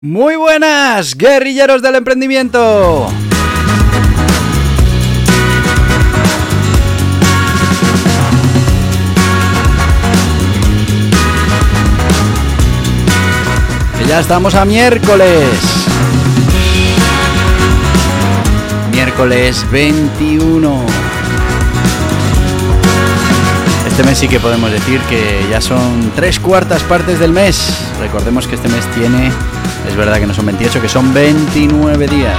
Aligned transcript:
Muy 0.00 0.36
buenas, 0.36 1.16
guerrilleros 1.16 1.82
del 1.82 1.96
emprendimiento. 1.96 3.08
ya 14.06 14.20
estamos 14.20 14.54
a 14.54 14.64
miércoles. 14.64 15.48
Miércoles 18.92 19.66
21. 19.72 20.80
Este 23.86 24.04
mes 24.04 24.16
sí 24.16 24.28
que 24.28 24.38
podemos 24.38 24.70
decir 24.70 25.00
que 25.10 25.44
ya 25.50 25.60
son 25.60 26.12
tres 26.14 26.38
cuartas 26.38 26.84
partes 26.84 27.18
del 27.18 27.32
mes. 27.32 27.76
Recordemos 27.98 28.46
que 28.46 28.54
este 28.54 28.68
mes 28.68 28.86
tiene, 28.94 29.32
es 29.88 29.96
verdad 29.96 30.18
que 30.18 30.26
no 30.26 30.34
son 30.34 30.46
28, 30.46 30.80
que 30.80 30.88
son 30.88 31.12
29 31.12 32.06
días. 32.06 32.36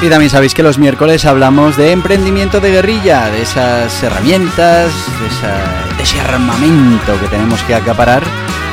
Y 0.00 0.08
también 0.08 0.30
sabéis 0.30 0.52
que 0.52 0.64
los 0.64 0.78
miércoles 0.78 1.24
hablamos 1.24 1.76
de 1.76 1.92
emprendimiento 1.92 2.58
de 2.60 2.72
guerrilla, 2.72 3.30
de 3.30 3.42
esas 3.42 4.02
herramientas, 4.02 4.90
de, 5.96 6.02
ese 6.02 6.20
armamento 6.20 7.20
que 7.20 7.28
tenemos 7.28 7.62
que 7.62 7.74
acaparar 7.76 8.24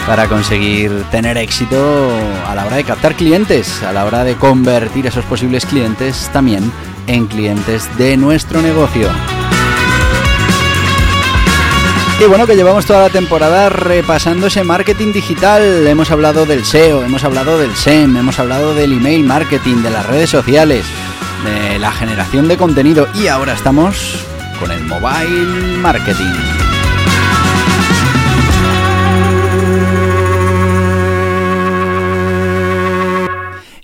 para 0.08 0.28
conseguir 0.28 1.04
tener 1.12 1.38
éxito 1.38 2.10
a 2.48 2.56
la 2.56 2.66
hora 2.66 2.78
de 2.78 2.84
captar 2.84 3.14
clientes, 3.14 3.84
a 3.84 3.94
la 3.94 4.06
hora 4.06 4.24
de 4.24 4.36
convertir 4.38 5.06
esos 5.06 5.24
posibles 5.26 5.68
clientes 5.68 6.32
también 6.34 6.72
en 7.06 7.28
clientes 7.28 7.88
de 8.00 8.18
nuestro 8.18 8.60
negocio. 8.64 9.08
Y 12.22 12.26
bueno, 12.26 12.46
que 12.46 12.56
llevamos 12.58 12.86
toda 12.86 13.04
la 13.04 13.10
temporada 13.10 13.70
repasando 13.70 14.48
ese 14.48 14.66
marketing 14.66 15.14
digital. 15.14 15.88
Hemos 15.88 16.12
hablado 16.12 16.46
del 16.46 16.66
SEO, 16.66 17.02
hemos 17.02 17.24
hablado 17.24 17.58
del 17.58 17.74
SEM, 17.74 18.18
hemos 18.18 18.40
hablado 18.40 18.76
del 18.76 18.92
email 18.92 19.24
marketing, 19.24 19.78
de 19.78 19.90
las 19.90 20.06
redes 20.06 20.30
sociales, 20.30 20.86
de 21.46 21.80
la 21.80 21.94
generación 21.94 22.50
de 22.50 22.58
contenido 22.58 23.08
y 23.16 23.28
ahora 23.28 23.54
estamos 23.54 24.26
con 24.60 24.70
el 24.70 24.84
mobile 24.84 25.78
marketing. 25.78 26.59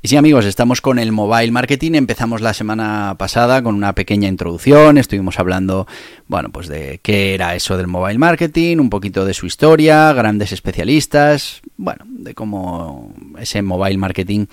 Y 0.05 0.07
sí 0.07 0.17
amigos, 0.17 0.45
estamos 0.45 0.81
con 0.81 0.99
el 0.99 1.11
mobile 1.11 1.51
marketing. 1.51 1.93
Empezamos 1.95 2.39
la 2.39 2.53
semana 2.53 3.15
pasada 3.17 3.63
con 3.63 3.73
una 3.73 3.93
pequeña 3.93 4.27
introducción. 4.27 4.99
Estuvimos 4.99 5.39
hablando, 5.39 5.87
bueno, 6.27 6.49
pues 6.51 6.67
de 6.67 6.99
qué 7.01 7.33
era 7.33 7.55
eso 7.55 7.75
del 7.75 7.87
mobile 7.87 8.19
marketing, 8.19 8.77
un 8.77 8.91
poquito 8.91 9.25
de 9.25 9.33
su 9.33 9.47
historia, 9.47 10.13
grandes 10.13 10.51
especialistas, 10.51 11.63
bueno, 11.75 12.05
de 12.07 12.35
cómo 12.35 13.15
ese 13.39 13.63
mobile 13.63 13.97
marketing, 13.97 14.45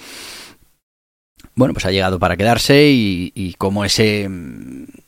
bueno, 1.54 1.74
pues 1.74 1.84
ha 1.84 1.90
llegado 1.90 2.18
para 2.18 2.38
quedarse 2.38 2.88
y, 2.88 3.32
y 3.34 3.52
cómo 3.58 3.84
ese, 3.84 4.30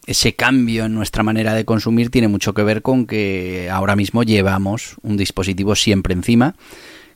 ese 0.04 0.34
cambio 0.34 0.84
en 0.84 0.94
nuestra 0.94 1.22
manera 1.22 1.54
de 1.54 1.65
consumir 1.65 2.10
tiene 2.10 2.28
mucho 2.28 2.53
que 2.53 2.65
ver 2.65 2.83
con 2.83 3.06
que 3.06 3.71
ahora 3.72 3.97
mismo 3.97 4.25
llevamos 4.25 4.97
un 5.00 5.16
dispositivo 5.16 5.75
siempre 5.75 6.12
encima 6.12 6.54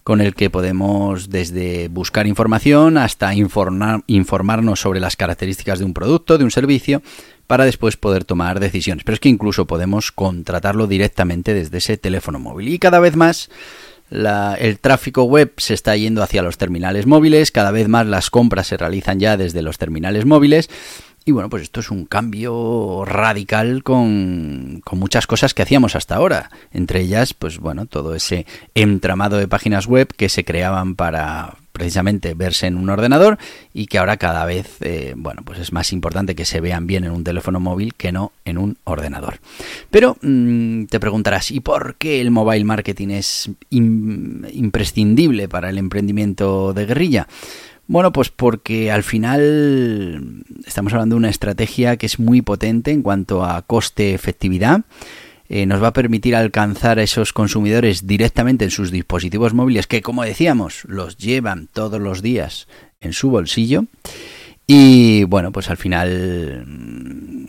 con 0.09 0.23
el 0.23 0.35
que 0.35 0.49
podemos 0.49 1.29
desde 1.29 1.89
buscar 1.89 2.27
información 2.27 2.97
hasta 2.97 3.35
informar, 3.35 4.05
informarnos 4.07 4.81
sobre 4.81 5.01
las 5.01 5.17
características 5.17 5.81
de 5.81 5.85
un 5.85 5.93
producto, 5.93 6.39
de 6.39 6.45
un 6.45 6.51
servicio, 6.51 7.03
para 7.47 7.67
después 7.67 7.99
poder 7.99 8.25
tomar 8.25 8.59
decisiones. 8.59 9.05
Pero 9.05 9.17
es 9.17 9.21
que 9.21 9.29
incluso 9.29 9.67
podemos 9.67 10.11
contratarlo 10.11 10.87
directamente 10.87 11.53
desde 11.53 11.77
ese 11.77 11.99
teléfono 11.99 12.39
móvil. 12.39 12.69
Y 12.69 12.79
cada 12.79 13.01
vez 13.01 13.17
más 13.17 13.51
el 14.11 14.79
tráfico 14.79 15.25
web 15.25 15.53
se 15.59 15.75
está 15.75 15.95
yendo 15.95 16.23
hacia 16.23 16.41
los 16.41 16.57
terminales 16.57 17.05
móviles, 17.05 17.53
cada 17.53 17.71
vez 17.71 17.87
más 17.89 18.07
las 18.07 18.31
compras 18.31 18.69
se 18.69 18.79
realizan 18.79 19.21
ya 19.21 19.37
desde 19.37 19.61
los 19.61 19.77
terminales 19.77 20.25
móviles 20.25 20.71
y 21.29 21.31
bueno, 21.31 21.51
pues 21.51 21.65
esto 21.65 21.81
es 21.81 21.91
un 21.91 22.07
cambio 22.07 23.05
radical 23.05 23.83
con, 23.83 24.81
con, 24.83 24.99
muchas 24.99 25.27
cosas 25.27 25.53
que 25.53 25.61
hacíamos 25.61 25.95
hasta 25.95 26.17
ahora. 26.17 26.51
Entre 26.73 27.03
ellas, 27.03 27.35
pues 27.35 27.59
bueno, 27.59 27.85
todo 27.85 28.15
ese 28.15 28.47
entramado 28.75 29.37
de 29.37 29.47
páginas 29.47 29.87
web 29.87 30.09
que 30.17 30.31
se 30.31 30.47
creaban 30.47 30.95
para 30.95 31.59
precisamente 31.71 32.33
verse 32.33 32.67
en 32.67 32.77
un 32.77 32.89
ordenador 32.89 33.37
y 33.75 33.89
que 33.89 33.99
ahora 33.99 34.17
cada 34.17 34.47
vez, 34.47 34.79
eh, 34.81 35.13
bueno, 35.19 35.43
pues 35.45 35.59
es 35.59 35.71
más 35.71 35.93
importante 35.93 36.35
que 36.35 36.47
se 36.47 36.63
vean 36.63 36.87
bien 36.87 37.05
en 37.05 37.11
un 37.11 37.25
teléfono 37.25 37.61
móvil 37.61 37.93
que 37.93 38.11
no 38.11 38.33
en 38.47 38.57
un 38.57 38.79
ordenador. 38.85 39.39
Pero 39.91 40.17
mmm, 40.23 40.85
te 40.85 40.99
preguntarás, 40.99 41.51
¿y 41.51 41.61
por 41.61 41.97
qué 41.97 42.23
el 42.23 42.31
mobile 42.31 42.65
marketing 42.65 43.09
es 43.11 43.51
imprescindible 43.69 45.47
para 45.47 45.69
el 45.69 45.77
emprendimiento 45.77 46.73
de 46.73 46.87
guerrilla? 46.87 47.29
Bueno, 47.89 48.13
pues 48.13 48.29
porque 48.29 48.93
al 48.93 49.03
final 49.03 50.45
estamos 50.67 50.93
hablando 50.93 51.15
de 51.15 51.21
una 51.21 51.31
estrategia 51.31 51.97
que 51.97 52.05
es 52.05 52.19
muy 52.19 52.43
potente 52.43 52.91
en 52.91 53.01
cuanto 53.01 53.43
a 53.47 53.63
coste-efectividad. 53.63 54.83
Eh, 55.49 55.65
nos 55.65 55.83
va 55.83 55.89
a 55.89 55.93
permitir 55.95 56.37
alcanzar 56.37 56.99
a 56.99 57.03
esos 57.03 57.33
consumidores 57.33 58.07
directamente 58.07 58.67
en 58.67 58.71
sus 58.71 58.91
dispositivos 58.91 59.55
móviles 59.55 59.87
que, 59.87 60.03
como 60.03 60.23
decíamos, 60.23 60.85
los 60.85 61.17
llevan 61.17 61.67
todos 61.73 61.99
los 61.99 62.21
días 62.21 62.69
en 63.01 63.15
su 63.15 63.31
bolsillo. 63.31 63.87
Y 64.67 65.25
bueno, 65.25 65.51
pues 65.51 65.71
al 65.71 65.79
final, 65.79 67.49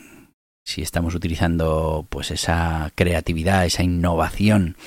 si 0.63 0.81
estamos 0.81 1.15
utilizando 1.15 2.07
pues 2.09 2.31
esa 2.31 2.93
creatividad, 2.95 3.65
esa 3.65 3.83
innovación, 3.83 4.77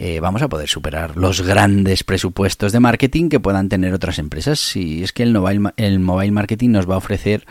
eh, 0.00 0.20
vamos 0.20 0.42
a 0.42 0.48
poder 0.48 0.68
superar 0.68 1.16
los 1.16 1.42
grandes 1.42 2.04
presupuestos 2.04 2.70
de 2.70 2.78
marketing 2.78 3.28
que 3.28 3.40
puedan 3.40 3.68
tener 3.68 3.92
otras 3.92 4.20
empresas. 4.20 4.76
Y 4.76 5.02
es 5.02 5.12
que 5.12 5.24
el 5.24 5.32
mobile, 5.32 5.72
el 5.76 5.98
mobile 5.98 6.30
marketing 6.30 6.70
nos 6.70 6.88
va 6.88 6.94
a 6.94 6.98
ofrecer 6.98 7.44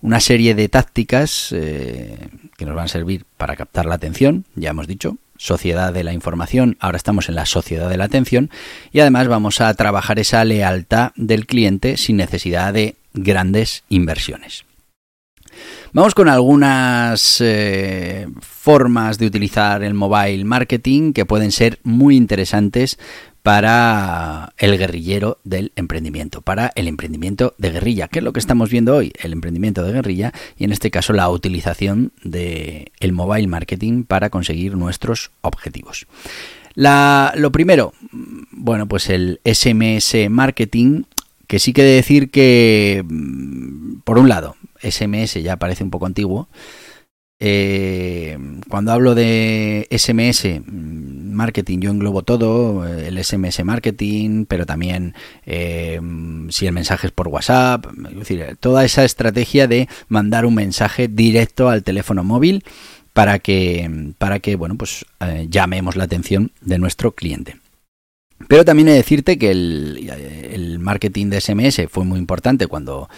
una 0.00 0.20
serie 0.20 0.54
de 0.54 0.68
tácticas 0.68 1.52
eh, 1.52 2.16
que 2.56 2.64
nos 2.64 2.76
van 2.76 2.84
a 2.84 2.88
servir 2.88 3.24
para 3.36 3.56
captar 3.56 3.86
la 3.86 3.96
atención, 3.96 4.44
ya 4.54 4.70
hemos 4.70 4.86
dicho, 4.86 5.16
sociedad 5.36 5.92
de 5.92 6.04
la 6.04 6.12
información, 6.12 6.76
ahora 6.78 6.96
estamos 6.96 7.28
en 7.28 7.34
la 7.34 7.46
sociedad 7.46 7.90
de 7.90 7.96
la 7.96 8.04
atención 8.04 8.50
y 8.92 9.00
además 9.00 9.26
vamos 9.26 9.60
a 9.60 9.72
trabajar 9.74 10.20
esa 10.20 10.44
lealtad 10.44 11.10
del 11.16 11.46
cliente 11.46 11.96
sin 11.96 12.16
necesidad 12.16 12.72
de 12.72 12.94
grandes 13.12 13.82
inversiones. 13.88 14.67
Vamos 15.94 16.14
con 16.14 16.28
algunas 16.28 17.40
eh, 17.40 18.26
formas 18.40 19.18
de 19.18 19.26
utilizar 19.26 19.82
el 19.82 19.94
mobile 19.94 20.44
marketing 20.44 21.14
que 21.14 21.24
pueden 21.24 21.50
ser 21.50 21.78
muy 21.82 22.14
interesantes 22.14 22.98
para 23.42 24.52
el 24.58 24.76
guerrillero 24.76 25.38
del 25.44 25.72
emprendimiento, 25.76 26.42
para 26.42 26.72
el 26.74 26.88
emprendimiento 26.88 27.54
de 27.56 27.70
guerrilla, 27.70 28.08
que 28.08 28.18
es 28.18 28.24
lo 28.24 28.34
que 28.34 28.40
estamos 28.40 28.68
viendo 28.68 28.94
hoy, 28.94 29.12
el 29.22 29.32
emprendimiento 29.32 29.82
de 29.82 29.92
guerrilla 29.92 30.34
y 30.58 30.64
en 30.64 30.72
este 30.72 30.90
caso 30.90 31.14
la 31.14 31.30
utilización 31.30 32.12
del 32.22 32.92
el 33.00 33.12
mobile 33.12 33.46
marketing 33.46 34.04
para 34.04 34.28
conseguir 34.28 34.76
nuestros 34.76 35.30
objetivos. 35.40 36.06
La, 36.74 37.32
lo 37.34 37.50
primero, 37.50 37.94
bueno, 38.50 38.86
pues 38.86 39.08
el 39.08 39.40
SMS 39.42 40.14
marketing, 40.28 41.04
que 41.46 41.58
sí 41.58 41.72
que 41.72 41.82
decir 41.82 42.30
que, 42.30 43.02
por 44.04 44.18
un 44.18 44.28
lado, 44.28 44.56
SMS 44.82 45.42
ya 45.42 45.56
parece 45.56 45.84
un 45.84 45.90
poco 45.90 46.06
antiguo. 46.06 46.48
Eh, 47.40 48.36
cuando 48.68 48.90
hablo 48.90 49.14
de 49.14 49.86
SMS 49.90 50.60
mm, 50.60 51.32
marketing, 51.32 51.78
yo 51.78 51.90
englobo 51.90 52.22
todo, 52.22 52.84
el 52.86 53.22
SMS 53.22 53.64
marketing, 53.64 54.44
pero 54.46 54.66
también 54.66 55.14
eh, 55.46 56.00
si 56.48 56.66
el 56.66 56.72
mensaje 56.72 57.06
es 57.06 57.12
por 57.12 57.28
WhatsApp, 57.28 57.86
es 58.10 58.18
decir, 58.18 58.56
toda 58.58 58.84
esa 58.84 59.04
estrategia 59.04 59.68
de 59.68 59.88
mandar 60.08 60.46
un 60.46 60.54
mensaje 60.54 61.06
directo 61.06 61.68
al 61.68 61.84
teléfono 61.84 62.24
móvil 62.24 62.64
para 63.12 63.38
que, 63.38 64.12
para 64.18 64.40
que 64.40 64.56
bueno, 64.56 64.74
pues 64.76 65.06
eh, 65.20 65.46
llamemos 65.48 65.94
la 65.94 66.04
atención 66.04 66.50
de 66.60 66.78
nuestro 66.78 67.12
cliente. 67.12 67.58
Pero 68.48 68.64
también 68.64 68.88
he 68.88 68.92
de 68.92 68.98
decirte 68.98 69.38
que 69.38 69.50
el 69.50 70.78
marketing 70.80 71.26
de 71.26 71.40
SMS 71.40 71.88
fue 71.88 72.04
muy 72.04 72.20
importante 72.20 72.68
cuando 72.68 73.08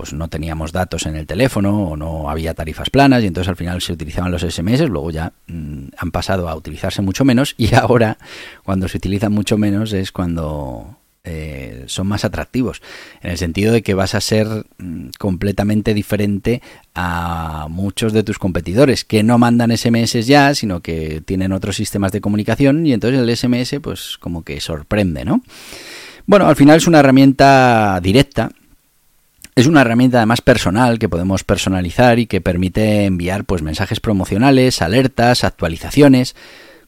pues 0.00 0.14
no 0.14 0.28
teníamos 0.28 0.72
datos 0.72 1.04
en 1.04 1.14
el 1.14 1.26
teléfono 1.26 1.88
o 1.88 1.94
no 1.94 2.30
había 2.30 2.54
tarifas 2.54 2.88
planas 2.88 3.22
y 3.22 3.26
entonces 3.26 3.50
al 3.50 3.56
final 3.56 3.82
se 3.82 3.92
utilizaban 3.92 4.32
los 4.32 4.40
SMS, 4.40 4.80
luego 4.88 5.10
ya 5.10 5.34
mm, 5.46 5.88
han 5.94 6.10
pasado 6.10 6.48
a 6.48 6.54
utilizarse 6.54 7.02
mucho 7.02 7.26
menos 7.26 7.54
y 7.58 7.74
ahora 7.74 8.16
cuando 8.64 8.88
se 8.88 8.96
utilizan 8.96 9.30
mucho 9.30 9.58
menos 9.58 9.92
es 9.92 10.10
cuando 10.10 10.96
eh, 11.22 11.84
son 11.84 12.06
más 12.06 12.24
atractivos, 12.24 12.80
en 13.20 13.32
el 13.32 13.36
sentido 13.36 13.74
de 13.74 13.82
que 13.82 13.92
vas 13.92 14.14
a 14.14 14.22
ser 14.22 14.46
mm, 14.78 15.08
completamente 15.18 15.92
diferente 15.92 16.62
a 16.94 17.66
muchos 17.68 18.14
de 18.14 18.22
tus 18.22 18.38
competidores, 18.38 19.04
que 19.04 19.22
no 19.22 19.36
mandan 19.36 19.76
SMS 19.76 20.24
ya, 20.24 20.54
sino 20.54 20.80
que 20.80 21.20
tienen 21.20 21.52
otros 21.52 21.76
sistemas 21.76 22.12
de 22.12 22.22
comunicación 22.22 22.86
y 22.86 22.94
entonces 22.94 23.20
el 23.20 23.36
SMS 23.36 23.80
pues 23.82 24.16
como 24.18 24.44
que 24.44 24.62
sorprende, 24.62 25.26
¿no? 25.26 25.42
Bueno, 26.24 26.46
al 26.46 26.56
final 26.56 26.78
es 26.78 26.86
una 26.86 27.00
herramienta 27.00 28.00
directa, 28.02 28.50
es 29.54 29.66
una 29.66 29.82
herramienta 29.82 30.18
además 30.18 30.40
personal 30.40 30.98
que 30.98 31.08
podemos 31.08 31.44
personalizar 31.44 32.18
y 32.18 32.26
que 32.26 32.40
permite 32.40 33.04
enviar 33.04 33.44
pues 33.44 33.62
mensajes 33.62 34.00
promocionales, 34.00 34.82
alertas, 34.82 35.44
actualizaciones, 35.44 36.34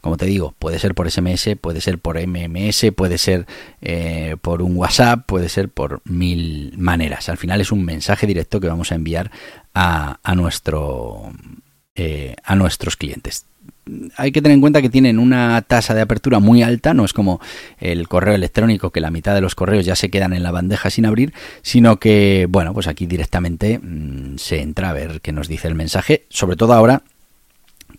como 0.02 0.16
te 0.16 0.26
digo, 0.26 0.54
puede 0.58 0.80
ser 0.80 0.96
por 0.96 1.08
SMS, 1.08 1.56
puede 1.60 1.80
ser 1.80 1.98
por 1.98 2.18
MMS, 2.18 2.86
puede 2.96 3.18
ser 3.18 3.46
eh, 3.80 4.36
por 4.40 4.60
un 4.60 4.76
WhatsApp, 4.76 5.24
puede 5.26 5.48
ser 5.48 5.68
por 5.68 6.02
mil 6.04 6.74
maneras. 6.76 7.28
Al 7.28 7.38
final 7.38 7.60
es 7.60 7.70
un 7.70 7.84
mensaje 7.84 8.26
directo 8.26 8.58
que 8.58 8.66
vamos 8.66 8.90
a 8.90 8.96
enviar 8.96 9.30
a, 9.74 10.18
nuestro, 10.34 11.30
eh, 11.94 12.34
a 12.42 12.56
nuestros 12.56 12.96
clientes 12.96 13.46
hay 14.16 14.32
que 14.32 14.40
tener 14.40 14.54
en 14.54 14.60
cuenta 14.60 14.80
que 14.80 14.88
tienen 14.88 15.18
una 15.18 15.60
tasa 15.62 15.94
de 15.94 16.00
apertura 16.00 16.38
muy 16.38 16.62
alta, 16.62 16.94
no 16.94 17.04
es 17.04 17.12
como 17.12 17.40
el 17.78 18.08
correo 18.08 18.34
electrónico 18.34 18.90
que 18.90 19.00
la 19.00 19.10
mitad 19.10 19.34
de 19.34 19.40
los 19.40 19.54
correos 19.54 19.84
ya 19.84 19.96
se 19.96 20.10
quedan 20.10 20.32
en 20.32 20.42
la 20.42 20.52
bandeja 20.52 20.90
sin 20.90 21.06
abrir, 21.06 21.32
sino 21.62 21.98
que, 21.98 22.46
bueno, 22.48 22.74
pues 22.74 22.86
aquí 22.86 23.06
directamente 23.06 23.78
mm, 23.78 24.38
se 24.38 24.60
entra 24.60 24.90
a 24.90 24.92
ver 24.92 25.20
qué 25.20 25.32
nos 25.32 25.48
dice 25.48 25.68
el 25.68 25.74
mensaje, 25.74 26.26
sobre 26.28 26.56
todo 26.56 26.72
ahora 26.72 27.02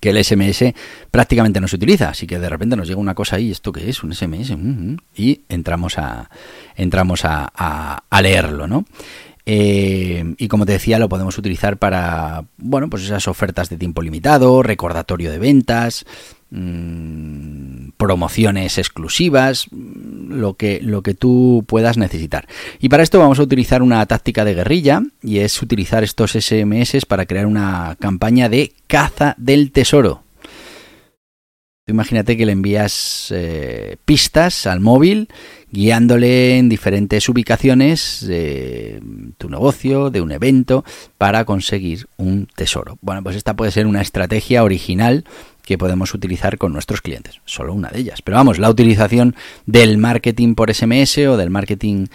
que 0.03 0.09
el 0.09 0.21
SMS 0.21 0.73
prácticamente 1.11 1.61
no 1.61 1.67
se 1.69 1.77
utiliza, 1.77 2.09
así 2.09 2.27
que 2.27 2.37
de 2.37 2.49
repente 2.49 2.75
nos 2.75 2.89
llega 2.89 2.99
una 2.99 3.15
cosa 3.15 3.37
ahí, 3.37 3.51
¿esto 3.51 3.71
qué 3.71 3.89
es? 3.89 4.03
Un 4.03 4.13
SMS, 4.13 4.53
y 5.15 5.41
entramos 5.47 5.97
a, 5.97 6.29
entramos 6.75 7.21
a, 7.23 8.03
leerlo, 8.21 8.67
¿no? 8.67 8.85
Eh, 9.45 10.35
y 10.37 10.47
como 10.47 10.65
te 10.65 10.71
decía, 10.73 10.99
lo 10.99 11.09
podemos 11.09 11.37
utilizar 11.37 11.77
para, 11.77 12.45
bueno, 12.57 12.89
pues 12.89 13.03
esas 13.03 13.27
ofertas 13.27 13.69
de 13.69 13.77
tiempo 13.77 14.01
limitado, 14.01 14.63
recordatorio 14.63 15.31
de 15.31 15.39
ventas, 15.39 16.05
mm, 16.49 17.89
promociones 17.97 18.77
exclusivas, 18.77 19.67
lo 19.71 20.55
que, 20.55 20.79
lo 20.81 21.03
que 21.03 21.13
tú 21.13 21.65
puedas 21.67 21.97
necesitar. 21.97 22.47
Y 22.79 22.89
para 22.89 23.03
esto 23.03 23.19
vamos 23.19 23.39
a 23.39 23.43
utilizar 23.43 23.81
una 23.81 24.05
táctica 24.05 24.45
de 24.45 24.55
guerrilla 24.55 25.03
y 25.21 25.39
es 25.39 25.61
utilizar 25.61 26.03
estos 26.03 26.35
SMS 26.35 27.05
para 27.05 27.25
crear 27.25 27.45
una 27.45 27.97
campaña 27.99 28.47
de 28.47 28.73
caza 28.87 29.35
del 29.37 29.71
tesoro. 29.71 30.23
Imagínate 31.85 32.37
que 32.37 32.45
le 32.45 32.53
envías 32.53 33.27
eh, 33.35 33.97
pistas 34.05 34.67
al 34.67 34.79
móvil 34.79 35.27
guiándole 35.73 36.59
en 36.59 36.69
diferentes 36.69 37.27
ubicaciones 37.27 38.23
de 38.25 39.01
tu 39.39 39.49
negocio, 39.49 40.11
de 40.11 40.21
un 40.21 40.31
evento, 40.31 40.85
para 41.17 41.45
conseguir 41.45 42.07
un 42.15 42.47
tesoro. 42.55 42.99
Bueno, 43.01 43.23
pues 43.23 43.35
esta 43.35 43.55
puede 43.55 43.71
ser 43.71 43.87
una 43.87 44.01
estrategia 44.01 44.63
original 44.63 45.25
que 45.63 45.79
podemos 45.79 46.13
utilizar 46.13 46.59
con 46.59 46.73
nuestros 46.73 47.01
clientes. 47.01 47.41
Solo 47.45 47.73
una 47.73 47.89
de 47.89 48.01
ellas. 48.01 48.21
Pero 48.21 48.37
vamos, 48.37 48.59
la 48.59 48.69
utilización 48.69 49.35
del 49.65 49.97
marketing 49.97 50.53
por 50.53 50.71
SMS 50.71 51.17
o 51.17 51.37
del 51.37 51.49
marketing 51.49 52.05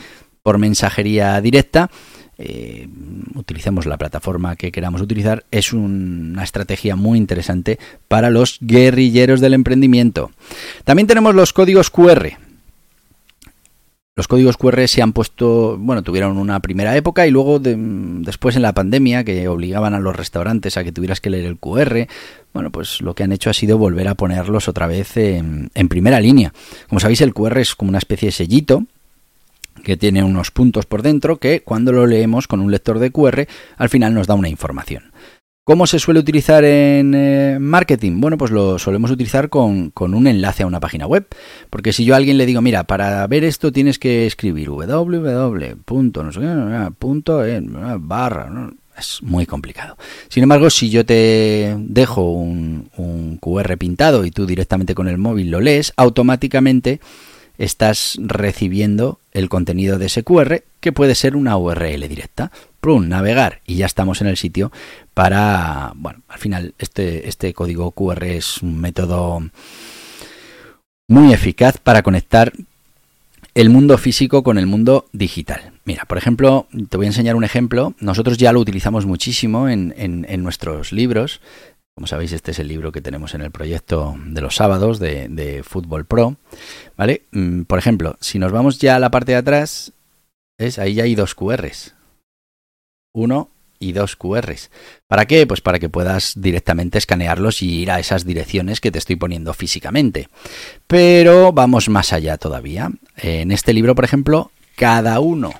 por 0.44 0.58
mensajería 0.58 1.40
directa, 1.40 1.90
eh, 2.38 2.86
utilicemos 3.34 3.86
la 3.86 3.98
plataforma 3.98 4.54
que 4.54 4.70
queramos 4.70 5.00
utilizar, 5.00 5.44
es 5.50 5.72
una 5.72 6.44
estrategia 6.44 6.94
muy 6.94 7.18
interesante 7.18 7.80
para 8.06 8.30
los 8.30 8.58
guerrilleros 8.60 9.40
del 9.40 9.54
emprendimiento. 9.54 10.30
También 10.84 11.08
tenemos 11.08 11.34
los 11.34 11.52
códigos 11.52 11.90
QR. 11.90 12.47
Los 14.18 14.26
códigos 14.26 14.56
QR 14.56 14.88
se 14.88 15.00
han 15.00 15.12
puesto, 15.12 15.76
bueno, 15.78 16.02
tuvieron 16.02 16.38
una 16.38 16.58
primera 16.58 16.96
época 16.96 17.28
y 17.28 17.30
luego 17.30 17.60
después 17.60 18.56
en 18.56 18.62
la 18.62 18.72
pandemia 18.72 19.22
que 19.22 19.46
obligaban 19.46 19.94
a 19.94 20.00
los 20.00 20.16
restaurantes 20.16 20.76
a 20.76 20.82
que 20.82 20.90
tuvieras 20.90 21.20
que 21.20 21.30
leer 21.30 21.44
el 21.44 21.56
QR, 21.56 22.08
bueno, 22.52 22.72
pues 22.72 23.00
lo 23.00 23.14
que 23.14 23.22
han 23.22 23.30
hecho 23.30 23.48
ha 23.48 23.52
sido 23.52 23.78
volver 23.78 24.08
a 24.08 24.16
ponerlos 24.16 24.66
otra 24.66 24.88
vez 24.88 25.16
en, 25.16 25.70
en 25.72 25.88
primera 25.88 26.18
línea. 26.18 26.52
Como 26.88 26.98
sabéis, 26.98 27.20
el 27.20 27.32
QR 27.32 27.58
es 27.58 27.76
como 27.76 27.90
una 27.90 27.98
especie 27.98 28.26
de 28.26 28.32
sellito 28.32 28.82
que 29.84 29.96
tiene 29.96 30.24
unos 30.24 30.50
puntos 30.50 30.84
por 30.84 31.02
dentro 31.02 31.36
que 31.36 31.60
cuando 31.60 31.92
lo 31.92 32.04
leemos 32.04 32.48
con 32.48 32.58
un 32.58 32.72
lector 32.72 32.98
de 32.98 33.12
QR 33.12 33.46
al 33.76 33.88
final 33.88 34.14
nos 34.14 34.26
da 34.26 34.34
una 34.34 34.48
información. 34.48 35.12
¿Cómo 35.68 35.86
se 35.86 35.98
suele 35.98 36.20
utilizar 36.20 36.64
en 36.64 37.12
eh, 37.14 37.58
marketing? 37.60 38.22
Bueno, 38.22 38.38
pues 38.38 38.50
lo 38.50 38.78
solemos 38.78 39.10
utilizar 39.10 39.50
con, 39.50 39.92
un 39.94 40.26
enlace 40.26 40.62
a 40.62 40.66
una 40.66 40.80
página 40.80 41.06
web. 41.06 41.26
Porque 41.68 41.92
si 41.92 42.06
yo 42.06 42.14
a 42.14 42.16
alguien 42.16 42.38
le 42.38 42.46
digo, 42.46 42.62
mira, 42.62 42.84
para 42.84 43.26
ver 43.26 43.44
esto 43.44 43.70
tienes 43.70 43.98
que 43.98 44.24
escribir 44.24 44.70
www. 44.70 45.76
barra. 47.98 48.70
Es 48.98 49.22
muy 49.22 49.44
complicado. 49.44 49.98
Sin 50.30 50.42
embargo, 50.42 50.70
si 50.70 50.88
yo 50.88 51.04
te 51.04 51.76
dejo 51.78 52.22
un 52.22 53.38
QR 53.38 53.76
pintado 53.76 54.24
y 54.24 54.30
tú 54.30 54.46
directamente 54.46 54.94
con 54.94 55.06
el 55.06 55.18
móvil 55.18 55.50
lo 55.50 55.60
lees, 55.60 55.92
automáticamente 55.98 56.98
estás 57.58 58.16
recibiendo 58.22 59.20
el 59.32 59.48
contenido 59.48 59.98
de 59.98 60.06
ese 60.06 60.22
QR, 60.22 60.62
que 60.80 60.92
puede 60.92 61.14
ser 61.14 61.36
una 61.36 61.56
URL 61.58 62.08
directa. 62.08 62.52
Prun, 62.80 63.08
navegar 63.08 63.60
y 63.66 63.76
ya 63.76 63.86
estamos 63.86 64.20
en 64.20 64.26
el 64.28 64.36
sitio 64.36 64.72
para, 65.14 65.92
bueno, 65.96 66.22
al 66.28 66.38
final 66.38 66.74
este, 66.78 67.28
este 67.28 67.54
código 67.54 67.90
QR 67.92 68.24
es 68.24 68.62
un 68.62 68.80
método 68.80 69.40
muy 71.08 71.32
eficaz 71.32 71.78
para 71.78 72.02
conectar 72.02 72.52
el 73.54 73.70
mundo 73.70 73.98
físico 73.98 74.42
con 74.42 74.58
el 74.58 74.66
mundo 74.66 75.06
digital. 75.12 75.72
Mira, 75.84 76.04
por 76.04 76.18
ejemplo, 76.18 76.68
te 76.88 76.96
voy 76.96 77.06
a 77.06 77.08
enseñar 77.08 77.34
un 77.34 77.44
ejemplo. 77.44 77.94
Nosotros 77.98 78.38
ya 78.38 78.52
lo 78.52 78.60
utilizamos 78.60 79.06
muchísimo 79.06 79.68
en, 79.68 79.94
en 79.96 80.42
nuestros 80.42 80.92
libros. 80.92 81.40
Como 81.98 82.06
sabéis, 82.06 82.30
este 82.30 82.52
es 82.52 82.60
el 82.60 82.68
libro 82.68 82.92
que 82.92 83.00
tenemos 83.00 83.34
en 83.34 83.40
el 83.40 83.50
proyecto 83.50 84.14
de 84.24 84.40
los 84.40 84.54
sábados 84.54 85.00
de, 85.00 85.64
Fútbol 85.64 86.04
Pro. 86.04 86.36
¿Vale? 86.96 87.22
Mm, 87.32 87.62
por 87.62 87.80
ejemplo, 87.80 88.16
si 88.20 88.38
nos 88.38 88.52
vamos 88.52 88.78
ya 88.78 88.94
a 88.94 88.98
la 89.00 89.10
parte 89.10 89.32
de 89.32 89.38
atrás, 89.38 89.92
¿ves? 90.56 90.78
ahí 90.78 90.94
ya 90.94 91.02
hay 91.02 91.16
dos 91.16 91.34
QRs. 91.34 91.96
Uno 93.12 93.50
y 93.80 93.92
dos 93.92 94.16
QRs. 94.16 94.70
¿Para 95.06 95.26
qué? 95.26 95.46
Pues 95.46 95.60
para 95.60 95.78
que 95.78 95.88
puedas 95.88 96.32
directamente 96.36 96.98
escanearlos 96.98 97.62
y 97.62 97.80
ir 97.80 97.90
a 97.90 98.00
esas 98.00 98.24
direcciones 98.24 98.80
que 98.80 98.90
te 98.90 98.98
estoy 98.98 99.16
poniendo 99.16 99.54
físicamente. 99.54 100.28
Pero 100.86 101.52
vamos 101.52 101.88
más 101.88 102.12
allá 102.12 102.38
todavía. 102.38 102.90
En 103.16 103.52
este 103.52 103.72
libro, 103.72 103.94
por 103.94 104.04
ejemplo, 104.04 104.50
cada 104.76 105.20
uno 105.20 105.52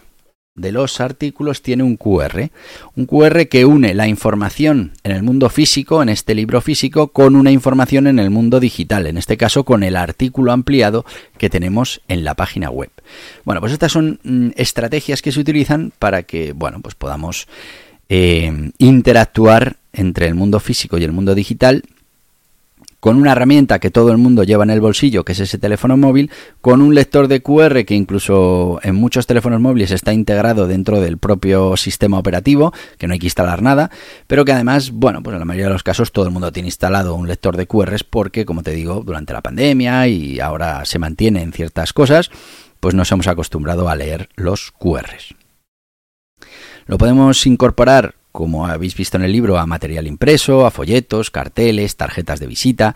de 0.59 0.73
los 0.73 1.01
artículos 1.01 1.63
tiene 1.63 1.83
un 1.83 1.97
QR. 1.97 2.51
Un 2.97 3.07
QR 3.07 3.47
que 3.49 3.65
une 3.65 3.95
la 3.95 4.09
información 4.09 4.93
en 5.05 5.13
el 5.13 5.23
mundo 5.23 5.49
físico, 5.49 6.03
en 6.03 6.09
este 6.09 6.35
libro 6.35 6.61
físico, 6.61 7.09
con 7.09 7.37
una 7.37 7.51
información 7.51 8.07
en 8.07 8.19
el 8.19 8.31
mundo 8.31 8.61
digital, 8.61 9.07
en 9.07 9.17
este 9.17 9.37
caso 9.37 9.65
con 9.65 9.83
el 9.83 9.97
artículo 9.97 10.53
ampliado 10.53 11.05
que 11.39 11.51
tenemos 11.51 12.01
en 12.09 12.25
la 12.25 12.35
página 12.35 12.71
web. 12.71 12.91
Bueno, 13.45 13.61
pues 13.61 13.73
estas 13.73 13.93
son 13.93 14.21
mm, 14.23 14.51
estrategias 14.57 15.23
que 15.23 15.33
se 15.33 15.41
utilizan 15.41 15.93
para 15.99 16.25
que, 16.25 16.53
bueno, 16.53 16.81
pues 16.81 16.95
podamos 16.95 17.49
eh, 18.09 18.71
interactuar 18.79 19.77
entre 19.93 20.27
el 20.27 20.35
mundo 20.35 20.61
físico 20.61 20.99
y 20.99 21.05
el 21.05 21.13
mundo 21.13 21.35
digital 21.35 21.83
con 23.01 23.17
una 23.17 23.33
herramienta 23.33 23.79
que 23.79 23.91
todo 23.91 24.11
el 24.11 24.19
mundo 24.19 24.43
lleva 24.43 24.65
en 24.65 24.71
el 24.71 24.81
bolsillo, 24.81 25.25
que 25.25 25.33
es 25.33 25.41
ese 25.41 25.59
teléfono 25.59 25.97
móvil, 25.97 26.31
con 26.61 26.83
un 26.83 26.95
lector 26.95 27.29
de 27.29 27.43
QR 27.43 27.85
que 27.85 27.95
incluso 27.95 28.81
en 28.83 28.95
muchos 28.95 29.27
teléfonos 29.27 29.61
móviles 29.61 29.91
está 29.91 30.13
integrado 30.13 30.67
dentro 30.67 31.01
del 31.01 31.19
propio 31.19 31.77
sistema 31.77 32.19
operativo, 32.19 32.73
que 32.99 33.07
no 33.07 33.13
hay 33.13 33.19
que 33.19 33.27
instalar 33.27 33.63
nada, 33.63 33.91
pero 34.27 34.45
que 34.45 34.53
además, 34.53 34.91
bueno, 34.91 35.23
pues 35.23 35.35
en 35.35 35.41
la 35.41 35.45
mayoría 35.45 35.67
de 35.67 35.73
los 35.73 35.83
casos 35.83 36.13
todo 36.13 36.25
el 36.25 36.33
mundo 36.33 36.53
tiene 36.53 36.69
instalado 36.69 37.15
un 37.15 37.29
lector 37.29 37.57
de 37.57 37.67
QRs 37.67 38.05
porque, 38.05 38.45
como 38.45 38.63
te 38.63 38.73
digo, 38.73 39.03
durante 39.05 39.33
la 39.33 39.43
pandemia 39.43 40.09
y 40.09 40.41
ahora 40.41 40.85
se 40.85 40.99
mantiene 40.99 41.43
en 41.43 41.53
ciertas 41.53 41.93
cosas, 41.93 42.31
pues 42.81 42.95
nos 42.95 43.11
hemos 43.13 43.27
acostumbrado 43.27 43.89
a 43.89 43.97
leer 43.97 44.29
los 44.37 44.73
QRs. 44.73 45.35
Lo 46.87 46.97
podemos 46.97 47.47
incorporar 47.47 48.15
como 48.33 48.67
habéis 48.67 48.97
visto 48.97 49.17
en 49.17 49.25
el 49.25 49.33
libro, 49.33 49.59
a 49.59 49.67
material 49.67 50.07
impreso, 50.07 50.67
a 50.67 50.71
folletos, 50.71 51.31
carteles, 51.31 51.97
tarjetas 51.97 52.41
de 52.41 52.47
visita. 52.47 52.95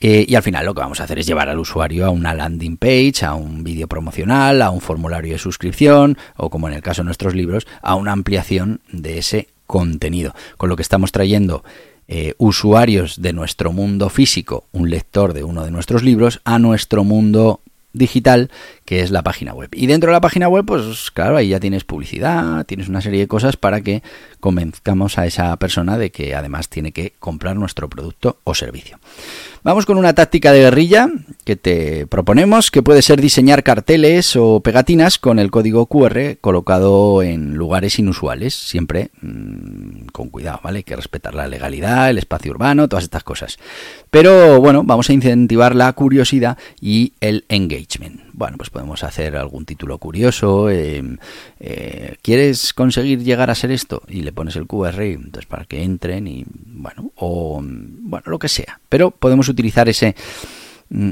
Eh, 0.00 0.24
y 0.26 0.34
al 0.34 0.42
final 0.42 0.64
lo 0.64 0.74
que 0.74 0.80
vamos 0.80 1.00
a 1.00 1.04
hacer 1.04 1.18
es 1.18 1.26
llevar 1.26 1.50
al 1.50 1.58
usuario 1.58 2.06
a 2.06 2.10
una 2.10 2.32
landing 2.32 2.78
page, 2.78 3.24
a 3.24 3.34
un 3.34 3.62
vídeo 3.62 3.86
promocional, 3.86 4.62
a 4.62 4.70
un 4.70 4.80
formulario 4.80 5.34
de 5.34 5.38
suscripción 5.38 6.16
o, 6.36 6.48
como 6.48 6.68
en 6.68 6.74
el 6.74 6.82
caso 6.82 7.02
de 7.02 7.06
nuestros 7.06 7.34
libros, 7.34 7.66
a 7.82 7.94
una 7.94 8.12
ampliación 8.12 8.80
de 8.90 9.18
ese 9.18 9.48
contenido. 9.66 10.34
Con 10.56 10.70
lo 10.70 10.76
que 10.76 10.82
estamos 10.82 11.12
trayendo 11.12 11.62
eh, 12.08 12.34
usuarios 12.38 13.20
de 13.20 13.32
nuestro 13.34 13.72
mundo 13.72 14.08
físico, 14.08 14.64
un 14.72 14.90
lector 14.90 15.34
de 15.34 15.44
uno 15.44 15.64
de 15.64 15.70
nuestros 15.70 16.02
libros, 16.02 16.40
a 16.44 16.58
nuestro 16.58 17.04
mundo 17.04 17.60
digital, 17.92 18.50
que 18.84 19.00
es 19.00 19.10
la 19.10 19.22
página 19.22 19.52
web. 19.52 19.70
Y 19.72 19.86
dentro 19.86 20.10
de 20.10 20.12
la 20.12 20.20
página 20.20 20.48
web, 20.48 20.64
pues 20.64 21.10
claro, 21.10 21.36
ahí 21.36 21.48
ya 21.48 21.60
tienes 21.60 21.84
publicidad, 21.84 22.64
tienes 22.66 22.88
una 22.88 23.00
serie 23.00 23.20
de 23.20 23.28
cosas 23.28 23.56
para 23.56 23.80
que 23.80 24.02
convenzcamos 24.40 25.18
a 25.18 25.26
esa 25.26 25.56
persona 25.56 25.98
de 25.98 26.10
que 26.10 26.34
además 26.34 26.68
tiene 26.68 26.92
que 26.92 27.14
comprar 27.18 27.56
nuestro 27.56 27.88
producto 27.88 28.38
o 28.44 28.54
servicio. 28.54 28.98
Vamos 29.62 29.86
con 29.86 29.98
una 29.98 30.14
táctica 30.14 30.52
de 30.52 30.60
guerrilla 30.60 31.08
que 31.44 31.56
te 31.56 32.06
proponemos, 32.06 32.70
que 32.70 32.82
puede 32.82 33.02
ser 33.02 33.20
diseñar 33.20 33.62
carteles 33.62 34.36
o 34.36 34.60
pegatinas 34.60 35.18
con 35.18 35.38
el 35.38 35.50
código 35.50 35.86
QR 35.86 36.36
colocado 36.40 37.22
en 37.22 37.54
lugares 37.54 37.98
inusuales, 37.98 38.54
siempre 38.54 39.10
mmm, 39.20 40.06
con 40.12 40.28
cuidado, 40.28 40.60
¿vale? 40.62 40.78
Hay 40.78 40.84
que 40.84 40.96
respetar 40.96 41.34
la 41.34 41.48
legalidad, 41.48 42.10
el 42.10 42.18
espacio 42.18 42.52
urbano, 42.52 42.88
todas 42.88 43.04
estas 43.04 43.24
cosas. 43.24 43.58
Pero 44.10 44.60
bueno, 44.60 44.82
vamos 44.84 45.08
a 45.10 45.12
incentivar 45.12 45.74
la 45.74 45.92
curiosidad 45.92 46.58
y 46.80 47.12
el 47.20 47.44
engagement. 47.48 48.20
Bueno, 48.32 48.56
pues 48.56 48.70
podemos 48.70 49.04
hacer 49.04 49.36
algún 49.36 49.64
título 49.64 49.98
curioso. 49.98 50.70
Eh, 50.70 51.02
eh, 51.60 52.16
¿Quieres 52.22 52.72
conseguir 52.72 53.22
llegar 53.22 53.50
a 53.50 53.54
ser 53.54 53.70
esto? 53.70 54.02
Y 54.08 54.22
le 54.22 54.32
pones 54.32 54.56
el 54.56 54.66
QR, 54.66 55.02
entonces 55.02 55.46
para 55.46 55.64
que 55.64 55.82
entren 55.82 56.26
y 56.26 56.44
bueno, 56.48 57.12
o 57.16 57.60
bueno, 57.62 58.24
lo 58.26 58.38
que 58.38 58.48
sea. 58.48 58.80
Pero 58.88 59.10
podemos 59.10 59.48
utilizar 59.48 59.88
ese, 59.88 60.14
mm, 60.14 60.59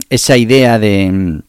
esa 0.08 0.36
idea 0.36 0.78
de 0.78 1.10
mm, 1.10 1.42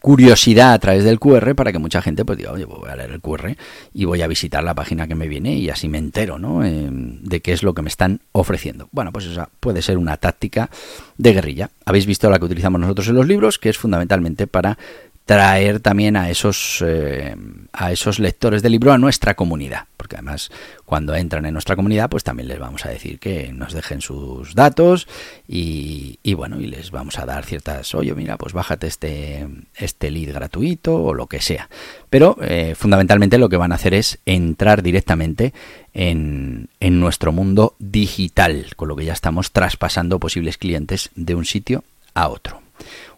curiosidad 0.00 0.72
a 0.72 0.78
través 0.78 1.04
del 1.04 1.18
QR 1.18 1.54
para 1.54 1.72
que 1.72 1.78
mucha 1.78 2.00
gente 2.02 2.24
pues 2.24 2.38
diga, 2.38 2.52
oye, 2.52 2.66
pues 2.66 2.78
voy 2.78 2.90
a 2.90 2.96
leer 2.96 3.10
el 3.10 3.20
QR 3.20 3.56
y 3.92 4.04
voy 4.04 4.22
a 4.22 4.28
visitar 4.28 4.62
la 4.62 4.74
página 4.74 5.08
que 5.08 5.14
me 5.14 5.26
viene 5.26 5.54
y 5.54 5.68
así 5.70 5.88
me 5.88 5.98
entero, 5.98 6.38
¿no? 6.38 6.64
Eh, 6.64 6.88
de 6.90 7.40
qué 7.40 7.52
es 7.52 7.62
lo 7.62 7.74
que 7.74 7.82
me 7.82 7.88
están 7.88 8.20
ofreciendo. 8.32 8.88
Bueno, 8.92 9.12
pues 9.12 9.26
esa 9.26 9.48
puede 9.58 9.82
ser 9.82 9.98
una 9.98 10.16
táctica 10.16 10.70
de 11.18 11.32
guerrilla. 11.32 11.70
Habéis 11.84 12.06
visto 12.06 12.30
la 12.30 12.38
que 12.38 12.44
utilizamos 12.44 12.80
nosotros 12.80 13.08
en 13.08 13.16
los 13.16 13.26
libros, 13.26 13.58
que 13.58 13.68
es 13.68 13.78
fundamentalmente 13.78 14.46
para 14.46 14.78
traer 15.26 15.80
también 15.80 16.16
a 16.16 16.30
esos, 16.30 16.82
eh, 16.86 17.34
a 17.72 17.90
esos 17.90 18.20
lectores 18.20 18.62
del 18.62 18.72
libro 18.72 18.92
a 18.92 18.98
nuestra 18.98 19.34
comunidad. 19.34 19.86
Porque 19.96 20.14
además, 20.14 20.50
cuando 20.84 21.16
entran 21.16 21.44
en 21.46 21.52
nuestra 21.52 21.74
comunidad, 21.74 22.08
pues 22.08 22.22
también 22.22 22.46
les 22.46 22.60
vamos 22.60 22.86
a 22.86 22.90
decir 22.90 23.18
que 23.18 23.52
nos 23.52 23.72
dejen 23.72 24.00
sus 24.00 24.54
datos 24.54 25.08
y, 25.48 26.20
y 26.22 26.34
bueno, 26.34 26.60
y 26.60 26.68
les 26.68 26.92
vamos 26.92 27.18
a 27.18 27.26
dar 27.26 27.44
ciertas, 27.44 27.92
oye, 27.96 28.14
mira, 28.14 28.36
pues 28.36 28.52
bájate 28.52 28.86
este, 28.86 29.48
este 29.74 30.12
lead 30.12 30.32
gratuito 30.32 30.94
o 30.94 31.12
lo 31.12 31.26
que 31.26 31.40
sea. 31.40 31.68
Pero 32.08 32.36
eh, 32.40 32.76
fundamentalmente 32.76 33.36
lo 33.36 33.48
que 33.48 33.56
van 33.56 33.72
a 33.72 33.76
hacer 33.76 33.94
es 33.94 34.20
entrar 34.26 34.80
directamente 34.80 35.52
en, 35.92 36.68
en 36.78 37.00
nuestro 37.00 37.32
mundo 37.32 37.74
digital, 37.80 38.66
con 38.76 38.86
lo 38.86 38.94
que 38.94 39.04
ya 39.04 39.12
estamos 39.12 39.50
traspasando 39.50 40.20
posibles 40.20 40.56
clientes 40.56 41.10
de 41.16 41.34
un 41.34 41.44
sitio 41.44 41.82
a 42.14 42.28
otro. 42.28 42.62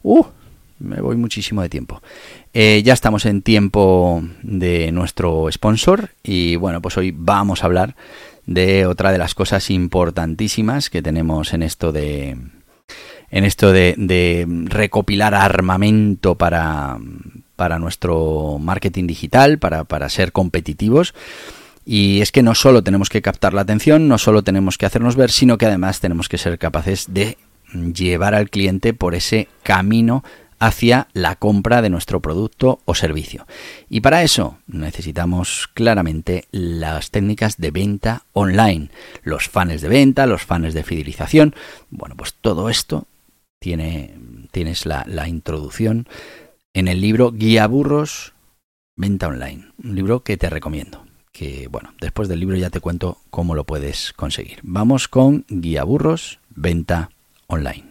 Uh, 0.02 0.24
me 0.78 1.00
voy 1.00 1.16
muchísimo 1.16 1.62
de 1.62 1.68
tiempo. 1.68 2.02
Eh, 2.52 2.82
ya 2.84 2.92
estamos 2.92 3.26
en 3.26 3.42
tiempo 3.42 4.22
de 4.42 4.92
nuestro 4.92 5.50
sponsor 5.50 6.10
y 6.22 6.56
bueno, 6.56 6.80
pues 6.80 6.96
hoy 6.96 7.12
vamos 7.16 7.62
a 7.62 7.66
hablar 7.66 7.96
de 8.46 8.86
otra 8.86 9.12
de 9.12 9.18
las 9.18 9.34
cosas 9.34 9.70
importantísimas 9.70 10.90
que 10.90 11.02
tenemos 11.02 11.52
en 11.52 11.62
esto 11.62 11.92
de 11.92 12.36
en 13.30 13.44
esto 13.44 13.72
de, 13.72 13.94
de 13.98 14.46
recopilar 14.48 15.34
armamento 15.34 16.36
para, 16.36 16.96
para 17.56 17.78
nuestro 17.78 18.58
marketing 18.58 19.06
digital, 19.06 19.58
para, 19.58 19.84
para 19.84 20.08
ser 20.08 20.32
competitivos. 20.32 21.14
Y 21.84 22.22
es 22.22 22.32
que 22.32 22.42
no 22.42 22.54
solo 22.54 22.82
tenemos 22.82 23.10
que 23.10 23.20
captar 23.20 23.52
la 23.52 23.62
atención, 23.62 24.08
no 24.08 24.16
solo 24.16 24.42
tenemos 24.42 24.78
que 24.78 24.86
hacernos 24.86 25.16
ver, 25.16 25.30
sino 25.30 25.58
que 25.58 25.66
además 25.66 26.00
tenemos 26.00 26.28
que 26.28 26.38
ser 26.38 26.58
capaces 26.58 27.06
de 27.12 27.36
llevar 27.72 28.34
al 28.34 28.48
cliente 28.48 28.94
por 28.94 29.14
ese 29.14 29.48
camino 29.62 30.24
hacia 30.58 31.08
la 31.12 31.36
compra 31.36 31.82
de 31.82 31.90
nuestro 31.90 32.20
producto 32.20 32.80
o 32.84 32.94
servicio. 32.94 33.46
Y 33.88 34.00
para 34.00 34.22
eso 34.22 34.58
necesitamos 34.66 35.68
claramente 35.74 36.46
las 36.50 37.10
técnicas 37.10 37.58
de 37.58 37.70
venta 37.70 38.24
online, 38.32 38.90
los 39.22 39.48
fans 39.48 39.80
de 39.80 39.88
venta, 39.88 40.26
los 40.26 40.42
fans 40.42 40.74
de 40.74 40.84
fidelización. 40.84 41.54
Bueno, 41.90 42.16
pues 42.16 42.34
todo 42.40 42.68
esto 42.68 43.06
tiene, 43.58 44.14
tienes 44.50 44.86
la, 44.86 45.04
la 45.06 45.28
introducción 45.28 46.06
en 46.74 46.88
el 46.88 47.00
libro 47.00 47.32
Guía 47.32 47.66
Burros 47.66 48.34
Venta 48.96 49.28
Online, 49.28 49.68
un 49.82 49.94
libro 49.94 50.22
que 50.22 50.36
te 50.36 50.50
recomiendo. 50.50 51.04
Que 51.32 51.68
bueno, 51.68 51.94
después 52.00 52.28
del 52.28 52.40
libro 52.40 52.56
ya 52.56 52.70
te 52.70 52.80
cuento 52.80 53.18
cómo 53.30 53.54
lo 53.54 53.62
puedes 53.64 54.12
conseguir. 54.12 54.58
Vamos 54.62 55.06
con 55.06 55.44
Guía 55.48 55.84
Burros 55.84 56.40
Venta 56.50 57.10
Online. 57.46 57.87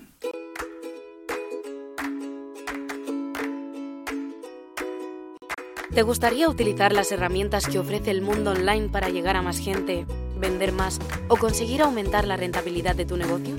¿Te 5.98 6.04
gustaría 6.04 6.48
utilizar 6.48 6.94
las 6.94 7.12
herramientas 7.12 7.66
que 7.66 7.80
ofrece 7.80 8.12
el 8.12 8.22
mundo 8.22 8.52
online 8.52 8.88
para 8.90 9.10
llegar 9.10 9.36
a 9.36 9.42
más 9.42 9.58
gente, 9.58 10.06
vender 10.40 10.72
más 10.72 11.00
o 11.28 11.38
conseguir 11.38 11.82
aumentar 11.82 12.28
la 12.28 12.38
rentabilidad 12.38 12.94
de 12.96 13.08
tu 13.08 13.18
negocio? 13.18 13.56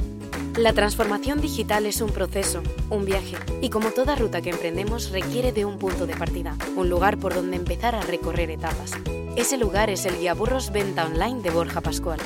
La 0.56 0.72
transformación 0.72 1.40
digital 1.40 1.84
es 1.84 2.00
un 2.00 2.10
proceso, 2.10 2.62
un 2.90 3.04
viaje, 3.04 3.34
y 3.60 3.70
como 3.70 3.90
toda 3.90 4.14
ruta 4.14 4.40
que 4.40 4.50
emprendemos 4.50 5.10
requiere 5.10 5.50
de 5.50 5.64
un 5.64 5.78
punto 5.78 6.06
de 6.06 6.14
partida, 6.14 6.56
un 6.76 6.88
lugar 6.88 7.18
por 7.18 7.34
donde 7.34 7.56
empezar 7.56 7.96
a 7.96 8.02
recorrer 8.02 8.52
etapas. 8.52 8.92
Ese 9.34 9.58
lugar 9.58 9.90
es 9.90 10.04
el 10.04 10.16
Guía 10.16 10.34
Burros 10.34 10.70
Venta 10.70 11.06
Online 11.06 11.42
de 11.42 11.50
Borja 11.50 11.80
Pascual. 11.80 12.20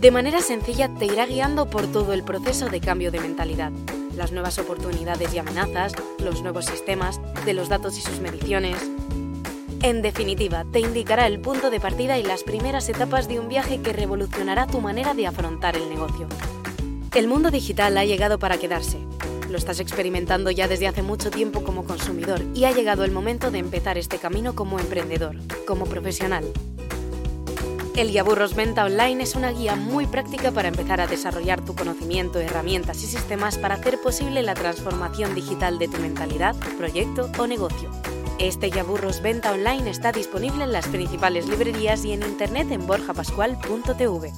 De 0.00 0.10
manera 0.10 0.40
sencilla 0.40 0.92
te 0.98 1.06
irá 1.06 1.26
guiando 1.26 1.70
por 1.70 1.86
todo 1.86 2.12
el 2.12 2.24
proceso 2.24 2.70
de 2.70 2.80
cambio 2.80 3.12
de 3.12 3.20
mentalidad 3.20 3.70
las 4.18 4.32
nuevas 4.32 4.58
oportunidades 4.58 5.32
y 5.32 5.38
amenazas, 5.38 5.94
los 6.18 6.42
nuevos 6.42 6.66
sistemas, 6.66 7.20
de 7.46 7.54
los 7.54 7.68
datos 7.68 7.96
y 7.96 8.02
sus 8.02 8.20
mediciones. 8.20 8.76
En 9.80 10.02
definitiva, 10.02 10.64
te 10.70 10.80
indicará 10.80 11.26
el 11.28 11.38
punto 11.38 11.70
de 11.70 11.78
partida 11.78 12.18
y 12.18 12.24
las 12.24 12.42
primeras 12.42 12.88
etapas 12.88 13.28
de 13.28 13.38
un 13.38 13.48
viaje 13.48 13.80
que 13.80 13.92
revolucionará 13.92 14.66
tu 14.66 14.80
manera 14.80 15.14
de 15.14 15.28
afrontar 15.28 15.76
el 15.76 15.88
negocio. 15.88 16.26
El 17.14 17.28
mundo 17.28 17.50
digital 17.50 17.96
ha 17.96 18.04
llegado 18.04 18.40
para 18.40 18.58
quedarse. 18.58 18.98
Lo 19.48 19.56
estás 19.56 19.80
experimentando 19.80 20.50
ya 20.50 20.68
desde 20.68 20.88
hace 20.88 21.02
mucho 21.02 21.30
tiempo 21.30 21.62
como 21.62 21.84
consumidor 21.84 22.42
y 22.54 22.64
ha 22.64 22.72
llegado 22.72 23.04
el 23.04 23.12
momento 23.12 23.50
de 23.50 23.60
empezar 23.60 23.96
este 23.96 24.18
camino 24.18 24.54
como 24.54 24.78
emprendedor, 24.80 25.36
como 25.64 25.86
profesional, 25.86 26.44
el 28.00 28.12
Guía 28.12 28.22
Burros 28.22 28.54
Venta 28.54 28.84
Online 28.84 29.24
es 29.24 29.34
una 29.34 29.50
guía 29.50 29.74
muy 29.74 30.06
práctica 30.06 30.52
para 30.52 30.68
empezar 30.68 31.00
a 31.00 31.08
desarrollar 31.08 31.64
tu 31.64 31.74
conocimiento, 31.74 32.38
herramientas 32.38 33.02
y 33.02 33.06
sistemas 33.06 33.58
para 33.58 33.74
hacer 33.74 34.00
posible 34.00 34.44
la 34.44 34.54
transformación 34.54 35.34
digital 35.34 35.80
de 35.80 35.88
tu 35.88 35.98
mentalidad, 35.98 36.54
proyecto 36.76 37.28
o 37.38 37.48
negocio. 37.48 37.90
Este 38.38 38.68
Guía 38.68 38.84
Burros 38.84 39.20
Venta 39.20 39.50
Online 39.50 39.90
está 39.90 40.12
disponible 40.12 40.62
en 40.62 40.70
las 40.70 40.86
principales 40.86 41.48
librerías 41.48 42.04
y 42.04 42.12
en 42.12 42.22
internet 42.22 42.70
en 42.70 42.86
borjapascual.tv. 42.86 44.30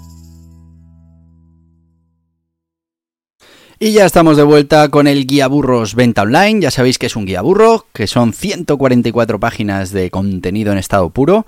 Y 3.78 3.92
ya 3.92 4.06
estamos 4.06 4.38
de 4.38 4.42
vuelta 4.42 4.88
con 4.88 5.06
el 5.06 5.26
Guía 5.26 5.48
Burros 5.48 5.94
Venta 5.94 6.22
Online. 6.22 6.62
Ya 6.62 6.70
sabéis 6.70 6.98
que 6.98 7.06
es 7.06 7.16
un 7.16 7.26
guía 7.26 7.42
burro, 7.42 7.86
que 7.92 8.06
son 8.06 8.32
144 8.32 9.38
páginas 9.38 9.90
de 9.90 10.10
contenido 10.10 10.72
en 10.72 10.78
estado 10.78 11.10
puro 11.10 11.44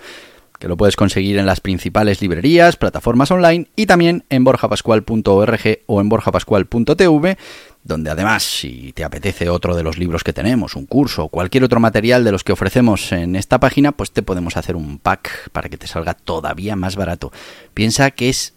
que 0.63 0.69
lo 0.69 0.77
puedes 0.77 0.95
conseguir 0.95 1.39
en 1.39 1.47
las 1.47 1.61
principales 1.61 2.23
librerías, 2.23 2.77
plataformas 2.77 3.33
online 3.33 3.67
y 3.75 3.87
también 3.87 4.23
en 4.31 4.45
borjapascual.org 4.45 5.61
o 5.87 6.01
en 6.01 6.09
borjapascual.tv, 6.09 7.37
donde 7.83 8.11
además, 8.11 8.45
si 8.45 8.93
te 8.93 9.03
apetece 9.03 9.49
otro 9.49 9.75
de 9.75 9.83
los 9.83 9.99
libros 9.99 10.23
que 10.23 10.33
tenemos, 10.33 10.77
un 10.77 10.87
curso 10.87 11.25
o 11.25 11.29
cualquier 11.31 11.65
otro 11.65 11.81
material 11.81 12.23
de 12.23 12.31
los 12.31 12.45
que 12.45 12.53
ofrecemos 12.53 13.11
en 13.11 13.35
esta 13.35 13.59
página, 13.59 13.91
pues 13.91 14.13
te 14.13 14.23
podemos 14.23 14.57
hacer 14.57 14.77
un 14.77 15.01
pack 15.01 15.51
para 15.51 15.69
que 15.69 15.79
te 15.79 15.89
salga 15.89 16.15
todavía 16.15 16.77
más 16.77 16.95
barato. 16.95 17.33
Piensa 17.75 18.13
que 18.13 18.29
es 18.29 18.55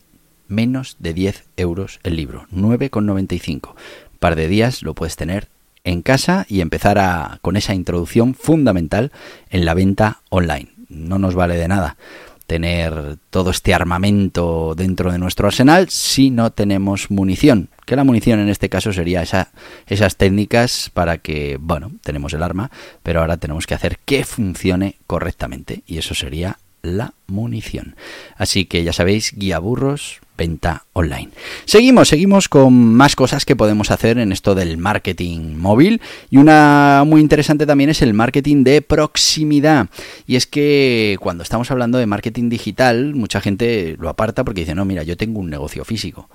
menos 0.48 0.98
de 1.00 1.16
10 1.16 1.46
euros 1.58 2.00
el 2.04 2.18
libro, 2.18 2.46
9,95. 2.54 3.74
Par 4.20 4.36
de 4.36 4.48
días 4.48 4.84
lo 4.84 4.94
puedes 4.94 5.16
tener 5.16 5.48
en 5.84 6.04
casa 6.04 6.46
y 6.48 6.62
empezar 6.62 7.00
a, 7.00 7.40
con 7.42 7.58
esa 7.58 7.74
introducción 7.74 8.36
fundamental 8.36 9.12
en 9.50 9.66
la 9.66 9.74
venta 9.74 10.22
online 10.30 10.75
no 10.90 11.20
nos 11.20 11.36
vale 11.36 11.56
de 11.56 11.68
nada 11.68 11.98
tener 12.48 13.18
todo 13.30 13.50
este 13.50 13.74
armamento 13.74 14.76
dentro 14.76 15.12
de 15.12 15.18
nuestro 15.18 15.48
arsenal 15.48 15.90
si 15.90 16.30
no 16.30 16.52
tenemos 16.52 17.10
munición. 17.10 17.70
Que 17.86 17.96
la 17.96 18.04
munición 18.04 18.40
en 18.40 18.50
este 18.50 18.70
caso 18.70 18.94
sería 18.94 19.22
esa, 19.22 19.52
esas 19.88 20.16
técnicas 20.16 20.92
para 20.94 21.18
que, 21.18 21.58
bueno, 21.60 21.92
tenemos 22.04 22.34
el 22.34 22.44
arma, 22.44 22.72
pero 23.04 23.22
ahora 23.22 23.38
tenemos 23.38 23.68
que 23.68 23.74
hacer 23.74 24.00
que 24.06 24.24
funcione 24.26 24.98
correctamente. 25.08 25.84
Y 25.86 25.98
eso 25.98 26.14
sería 26.16 26.58
la 26.86 27.14
munición. 27.28 27.96
Así 28.38 28.66
que 28.66 28.84
ya 28.84 28.94
sabéis, 28.94 29.34
guía 29.36 29.60
burros, 29.60 30.22
venta 30.38 30.86
online. 30.94 31.30
Seguimos, 31.66 32.10
seguimos 32.10 32.50
con 32.50 32.74
más 32.74 33.16
cosas 33.16 33.46
que 33.46 33.56
podemos 33.56 33.92
hacer 33.92 34.18
en 34.18 34.32
esto 34.32 34.56
del 34.56 34.78
marketing 34.78 35.56
móvil 35.56 36.02
y 36.30 36.38
una 36.38 37.04
muy 37.06 37.22
interesante 37.22 37.66
también 37.66 37.90
es 37.90 38.02
el 38.02 38.14
marketing 38.14 38.64
de 38.64 38.82
proximidad. 38.82 39.88
Y 40.28 40.36
es 40.36 40.46
que 40.46 41.18
cuando 41.20 41.44
estamos 41.44 41.72
hablando 41.72 41.98
de 41.98 42.06
marketing 42.06 42.50
digital, 42.50 43.16
mucha 43.16 43.42
gente 43.42 43.96
lo 44.00 44.10
aparta 44.10 44.44
porque 44.44 44.62
dice, 44.62 44.76
no, 44.76 44.86
mira, 44.86 45.04
yo 45.04 45.18
tengo 45.18 45.40
un 45.40 45.50
negocio 45.50 45.86
físico. 45.86 46.30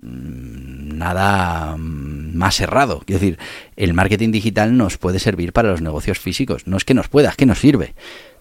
mm, 0.00 0.98
nada 0.98 1.76
mm, 1.76 2.36
más 2.36 2.60
errado. 2.60 3.02
Es 3.06 3.20
decir, 3.20 3.38
el 3.76 3.94
marketing 3.94 4.32
digital 4.32 4.76
nos 4.76 4.98
puede 4.98 5.18
servir 5.18 5.52
para 5.52 5.70
los 5.70 5.80
negocios 5.80 6.18
físicos. 6.18 6.66
No 6.66 6.76
es 6.76 6.84
que 6.84 6.94
nos 6.94 7.08
pueda, 7.08 7.30
es 7.30 7.36
que 7.36 7.46
nos 7.46 7.60
sirve. 7.60 7.94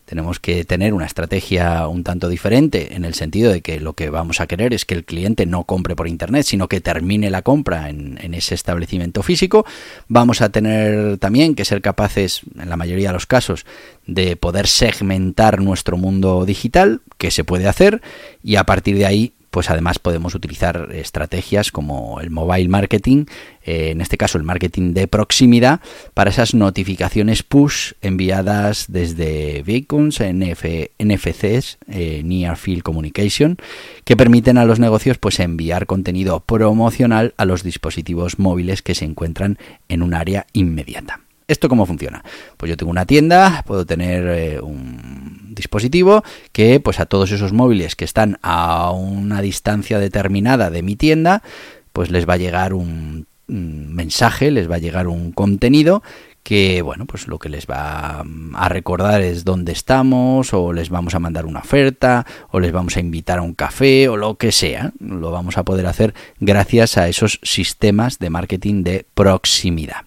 Tenemos 0.05 0.39
que 0.39 0.65
tener 0.65 0.93
una 0.93 1.05
estrategia 1.05 1.87
un 1.87 2.03
tanto 2.03 2.27
diferente 2.27 2.95
en 2.95 3.05
el 3.05 3.13
sentido 3.13 3.51
de 3.51 3.61
que 3.61 3.79
lo 3.79 3.93
que 3.93 4.09
vamos 4.09 4.41
a 4.41 4.47
querer 4.47 4.73
es 4.73 4.85
que 4.85 4.95
el 4.95 5.05
cliente 5.05 5.45
no 5.45 5.63
compre 5.63 5.95
por 5.95 6.07
internet, 6.07 6.45
sino 6.45 6.67
que 6.67 6.81
termine 6.81 7.29
la 7.29 7.41
compra 7.41 7.89
en, 7.89 8.19
en, 8.21 8.33
ese 8.33 8.53
establecimiento 8.53 9.23
físico. 9.23 9.65
Vamos 10.07 10.41
a 10.41 10.49
tener 10.49 11.17
también 11.19 11.55
que 11.55 11.65
ser 11.65 11.81
capaces, 11.81 12.41
en 12.59 12.69
la 12.69 12.77
mayoría 12.77 13.09
de 13.09 13.13
los 13.13 13.25
casos, 13.25 13.65
de 14.05 14.35
poder 14.35 14.67
segmentar 14.67 15.61
nuestro 15.61 15.97
mundo 15.97 16.45
digital, 16.45 17.01
que 17.17 17.31
se 17.31 17.43
puede 17.43 17.67
hacer, 17.67 18.01
y 18.43 18.57
a 18.57 18.65
partir 18.65 18.97
de 18.97 19.05
ahí 19.05 19.33
pues 19.53 19.69
además 19.69 19.99
podemos 19.99 20.33
utilizar 20.33 20.89
estrategias 20.93 21.71
como 21.71 22.19
el 22.19 22.31
mobile 22.31 22.69
marketing, 22.69 23.25
eh, 23.63 23.91
en 23.91 24.01
este 24.01 24.17
caso 24.17 24.39
el 24.39 24.43
marketing 24.43 24.95
de 24.95 25.07
proximidad, 25.07 25.79
para 26.15 26.31
esas 26.31 26.55
notificaciones 26.55 27.43
push 27.43 27.91
enviadas 28.01 28.85
desde 28.87 29.61
beacons, 29.61 30.21
NF, 30.21 30.89
NFCs, 30.97 31.77
eh, 31.87 32.23
Near 32.25 32.57
Field 32.57 32.81
Communication, 32.81 33.57
que 34.05 34.17
permiten 34.17 34.57
a 34.57 34.65
los 34.65 34.79
negocios 34.79 35.19
pues 35.19 35.39
enviar 35.39 35.85
contenido 35.85 36.39
promocional 36.39 37.35
a 37.37 37.45
los 37.45 37.61
dispositivos 37.61 38.39
móviles 38.39 38.81
que 38.81 38.95
se 38.95 39.05
encuentran 39.05 39.59
en 39.87 40.01
un 40.01 40.15
área 40.15 40.47
inmediata. 40.53 41.22
¿Esto 41.47 41.69
cómo 41.69 41.85
funciona? 41.85 42.23
Pues 42.57 42.69
yo 42.69 42.77
tengo 42.77 42.91
una 42.91 43.05
tienda, 43.05 43.63
puedo 43.65 43.85
tener 43.85 44.27
eh, 44.27 44.59
un 44.61 45.53
dispositivo 45.53 46.23
que 46.51 46.79
pues 46.79 46.99
a 46.99 47.05
todos 47.05 47.31
esos 47.31 47.53
móviles 47.53 47.95
que 47.95 48.05
están 48.05 48.39
a 48.41 48.91
una 48.91 49.41
distancia 49.41 49.99
determinada 49.99 50.69
de 50.69 50.81
mi 50.81 50.95
tienda, 50.95 51.43
pues 51.91 52.09
les 52.11 52.27
va 52.27 52.33
a 52.33 52.37
llegar 52.37 52.73
un, 52.73 53.27
un 53.47 53.93
mensaje, 53.93 54.51
les 54.51 54.69
va 54.69 54.75
a 54.75 54.79
llegar 54.79 55.07
un 55.07 55.31
contenido 55.31 56.01
que 56.43 56.81
bueno, 56.81 57.05
pues 57.05 57.27
lo 57.27 57.39
que 57.39 57.49
les 57.49 57.67
va 57.67 58.23
a 58.53 58.69
recordar 58.69 59.21
es 59.21 59.45
dónde 59.45 59.71
estamos, 59.71 60.53
o 60.53 60.73
les 60.73 60.89
vamos 60.89 61.15
a 61.15 61.19
mandar 61.19 61.45
una 61.45 61.59
oferta, 61.59 62.25
o 62.51 62.59
les 62.59 62.73
vamos 62.73 62.97
a 62.97 62.99
invitar 62.99 63.39
a 63.39 63.41
un 63.41 63.53
café, 63.53 64.09
o 64.09 64.17
lo 64.17 64.35
que 64.35 64.51
sea. 64.51 64.91
Lo 64.99 65.31
vamos 65.31 65.57
a 65.57 65.63
poder 65.63 65.87
hacer 65.87 66.13
gracias 66.39 66.97
a 66.97 67.07
esos 67.07 67.39
sistemas 67.43 68.19
de 68.19 68.29
marketing 68.29 68.83
de 68.83 69.05
proximidad. 69.13 70.01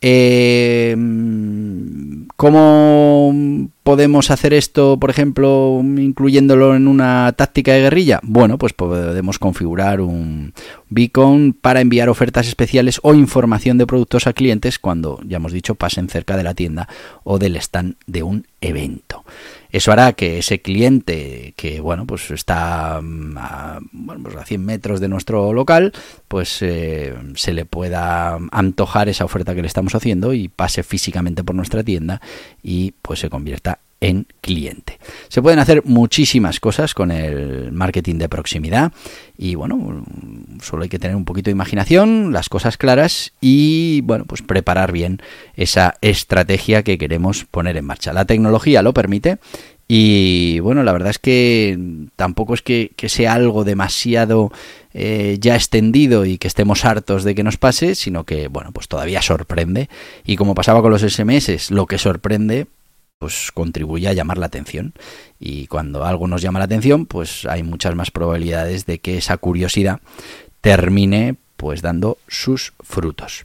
Eh, 0.00 0.96
¿Cómo 2.36 3.34
podemos 3.90 4.30
hacer 4.30 4.54
esto, 4.54 4.98
por 5.00 5.10
ejemplo, 5.10 5.80
incluyéndolo 5.82 6.76
en 6.76 6.86
una 6.86 7.32
táctica 7.32 7.72
de 7.72 7.80
guerrilla? 7.80 8.20
Bueno, 8.22 8.56
pues 8.56 8.72
podemos 8.72 9.40
configurar 9.40 10.00
un 10.00 10.54
beacon 10.90 11.56
para 11.60 11.80
enviar 11.80 12.08
ofertas 12.08 12.46
especiales 12.46 13.00
o 13.02 13.14
información 13.14 13.78
de 13.78 13.88
productos 13.88 14.28
a 14.28 14.32
clientes 14.32 14.78
cuando, 14.78 15.18
ya 15.26 15.38
hemos 15.38 15.50
dicho, 15.50 15.74
pasen 15.74 16.08
cerca 16.08 16.36
de 16.36 16.44
la 16.44 16.54
tienda 16.54 16.88
o 17.24 17.40
del 17.40 17.56
stand 17.56 17.96
de 18.06 18.22
un 18.22 18.46
evento. 18.60 19.24
Eso 19.72 19.92
hará 19.92 20.12
que 20.14 20.38
ese 20.38 20.60
cliente 20.60 21.54
que 21.56 21.80
bueno 21.80 22.06
pues 22.06 22.30
está 22.30 23.00
mm, 23.00 23.38
a, 23.38 23.78
bueno, 23.92 24.22
pues 24.24 24.36
a 24.36 24.44
100 24.44 24.64
metros 24.64 25.00
de 25.00 25.08
nuestro 25.08 25.52
local, 25.52 25.92
pues 26.28 26.58
eh, 26.62 27.14
se 27.34 27.52
le 27.52 27.64
pueda 27.64 28.38
antojar 28.50 29.08
esa 29.08 29.24
oferta 29.24 29.54
que 29.54 29.62
le 29.62 29.68
estamos 29.68 29.94
haciendo 29.94 30.32
y 30.34 30.48
pase 30.48 30.82
físicamente 30.82 31.44
por 31.44 31.54
nuestra 31.54 31.84
tienda 31.84 32.20
y 32.62 32.92
pues 33.02 33.20
se 33.20 33.30
convierta 33.30 33.79
en 34.00 34.26
cliente. 34.40 34.98
Se 35.28 35.42
pueden 35.42 35.58
hacer 35.58 35.82
muchísimas 35.84 36.58
cosas 36.58 36.94
con 36.94 37.10
el 37.10 37.70
marketing 37.72 38.16
de 38.16 38.28
proximidad 38.28 38.92
y 39.36 39.54
bueno, 39.54 40.04
solo 40.62 40.82
hay 40.82 40.88
que 40.88 40.98
tener 40.98 41.16
un 41.16 41.24
poquito 41.24 41.46
de 41.46 41.52
imaginación, 41.52 42.32
las 42.32 42.48
cosas 42.48 42.76
claras 42.76 43.32
y 43.40 44.00
bueno, 44.02 44.24
pues 44.24 44.42
preparar 44.42 44.92
bien 44.92 45.20
esa 45.54 45.94
estrategia 46.00 46.82
que 46.82 46.98
queremos 46.98 47.44
poner 47.44 47.76
en 47.76 47.84
marcha. 47.84 48.12
La 48.12 48.24
tecnología 48.24 48.82
lo 48.82 48.94
permite 48.94 49.38
y 49.92 50.60
bueno, 50.60 50.84
la 50.84 50.92
verdad 50.92 51.10
es 51.10 51.18
que 51.18 51.76
tampoco 52.14 52.54
es 52.54 52.62
que, 52.62 52.92
sea 53.08 53.34
algo 53.34 53.64
demasiado 53.64 54.52
eh, 54.94 55.36
ya 55.40 55.56
extendido 55.56 56.24
y 56.24 56.38
que 56.38 56.46
estemos 56.46 56.84
hartos 56.84 57.24
de 57.24 57.34
que 57.34 57.42
nos 57.42 57.56
pase, 57.56 57.96
sino 57.96 58.22
que 58.22 58.46
bueno, 58.46 58.70
pues 58.70 58.86
todavía 58.86 59.20
sorprende. 59.20 59.88
Y 60.24 60.36
como 60.36 60.54
pasaba 60.54 60.80
con 60.80 60.92
los 60.92 61.02
SMS, 61.02 61.72
lo 61.72 61.86
que 61.86 61.98
sorprende 61.98 62.68
pues 63.20 63.52
contribuye 63.52 64.08
a 64.08 64.14
llamar 64.14 64.38
la 64.38 64.46
atención. 64.46 64.94
Y 65.38 65.66
cuando 65.66 66.06
algo 66.06 66.26
nos 66.26 66.40
llama 66.40 66.58
la 66.58 66.64
atención, 66.64 67.04
pues 67.04 67.44
hay 67.44 67.62
muchas 67.62 67.94
más 67.94 68.10
probabilidades 68.10 68.86
de 68.86 68.98
que 68.98 69.18
esa 69.18 69.36
curiosidad 69.36 70.00
termine 70.62 71.36
pues 71.58 71.82
dando 71.82 72.16
sus 72.28 72.72
frutos. 72.80 73.44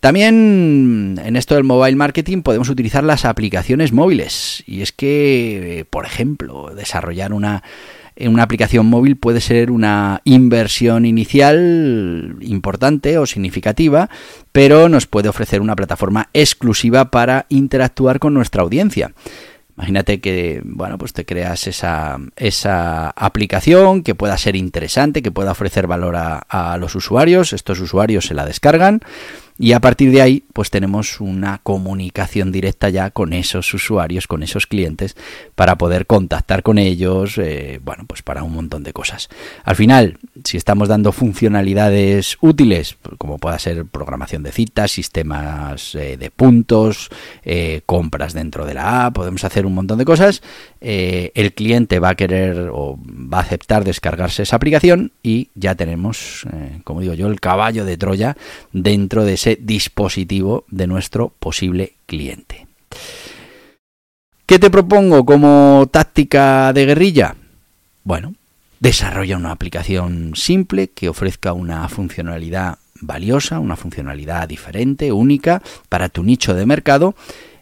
También 0.00 1.18
en 1.24 1.36
esto 1.36 1.54
del 1.54 1.64
mobile 1.64 1.96
marketing 1.96 2.42
podemos 2.42 2.68
utilizar 2.68 3.02
las 3.02 3.24
aplicaciones 3.24 3.92
móviles. 3.92 4.62
Y 4.66 4.82
es 4.82 4.92
que, 4.92 5.86
por 5.88 6.04
ejemplo, 6.04 6.74
desarrollar 6.74 7.32
una 7.32 7.62
una 8.16 8.42
aplicación 8.44 8.86
móvil 8.86 9.16
puede 9.16 9.40
ser 9.40 9.70
una 9.70 10.20
inversión 10.24 11.04
inicial 11.04 12.36
importante 12.40 13.18
o 13.18 13.26
significativa, 13.26 14.08
pero 14.52 14.88
nos 14.88 15.06
puede 15.06 15.28
ofrecer 15.28 15.60
una 15.60 15.76
plataforma 15.76 16.28
exclusiva 16.32 17.10
para 17.10 17.46
interactuar 17.48 18.18
con 18.18 18.34
nuestra 18.34 18.62
audiencia. 18.62 19.12
Imagínate 19.76 20.20
que, 20.20 20.62
bueno, 20.64 20.98
pues 20.98 21.12
te 21.12 21.24
creas 21.24 21.66
esa, 21.66 22.18
esa 22.36 23.10
aplicación 23.10 24.04
que 24.04 24.14
pueda 24.14 24.38
ser 24.38 24.54
interesante, 24.54 25.20
que 25.20 25.32
pueda 25.32 25.50
ofrecer 25.50 25.88
valor 25.88 26.14
a, 26.14 26.38
a 26.38 26.78
los 26.78 26.94
usuarios. 26.94 27.52
Estos 27.52 27.80
usuarios 27.80 28.26
se 28.26 28.34
la 28.34 28.46
descargan 28.46 29.00
y 29.56 29.72
a 29.72 29.80
partir 29.80 30.10
de 30.10 30.20
ahí, 30.20 30.42
pues 30.52 30.70
tenemos 30.70 31.20
una 31.20 31.58
comunicación 31.62 32.50
directa 32.50 32.88
ya 32.88 33.10
con 33.10 33.32
esos 33.32 33.72
usuarios, 33.72 34.26
con 34.26 34.42
esos 34.42 34.66
clientes, 34.66 35.16
para 35.54 35.78
poder 35.78 36.06
contactar 36.06 36.64
con 36.64 36.76
ellos, 36.76 37.38
eh, 37.38 37.78
bueno, 37.84 38.04
pues 38.08 38.22
para 38.22 38.42
un 38.42 38.52
montón 38.52 38.82
de 38.82 38.92
cosas. 38.92 39.28
Al 39.62 39.76
final, 39.76 40.18
si 40.42 40.56
estamos 40.56 40.88
dando 40.88 41.12
funcionalidades 41.12 42.36
útiles, 42.40 42.96
pues 43.00 43.16
como 43.16 43.38
pueda 43.38 43.56
ser 43.60 43.86
programación 43.86 44.42
de 44.42 44.50
citas, 44.50 44.90
sistemas 44.90 45.94
eh, 45.94 46.16
de 46.16 46.30
puntos, 46.32 47.10
eh, 47.44 47.82
compras 47.86 48.32
dentro 48.32 48.66
de 48.66 48.74
la 48.74 49.06
app, 49.06 49.14
podemos 49.14 49.44
hacer 49.44 49.66
un 49.66 49.74
montón 49.74 49.98
de 49.98 50.04
cosas, 50.04 50.42
el 50.80 51.54
cliente 51.54 51.98
va 51.98 52.10
a 52.10 52.14
querer 52.14 52.68
o 52.72 52.98
va 52.98 53.38
a 53.38 53.40
aceptar 53.40 53.84
descargarse 53.84 54.42
esa 54.42 54.56
aplicación 54.56 55.12
y 55.22 55.48
ya 55.54 55.74
tenemos, 55.76 56.46
como 56.84 57.00
digo 57.00 57.14
yo, 57.14 57.26
el 57.28 57.40
caballo 57.40 57.86
de 57.86 57.96
Troya 57.96 58.36
dentro 58.72 59.24
de 59.24 59.38
ese 59.44 59.58
dispositivo 59.60 60.64
de 60.68 60.86
nuestro 60.86 61.28
posible 61.38 61.94
cliente. 62.06 62.66
¿Qué 64.46 64.58
te 64.58 64.70
propongo 64.70 65.26
como 65.26 65.86
táctica 65.90 66.72
de 66.72 66.86
guerrilla? 66.86 67.36
Bueno, 68.04 68.34
desarrolla 68.80 69.36
una 69.36 69.50
aplicación 69.50 70.32
simple 70.34 70.88
que 70.88 71.10
ofrezca 71.10 71.52
una 71.52 71.86
funcionalidad 71.90 72.78
valiosa, 73.02 73.58
una 73.58 73.76
funcionalidad 73.76 74.48
diferente, 74.48 75.12
única 75.12 75.62
para 75.90 76.08
tu 76.08 76.22
nicho 76.22 76.54
de 76.54 76.64
mercado 76.64 77.14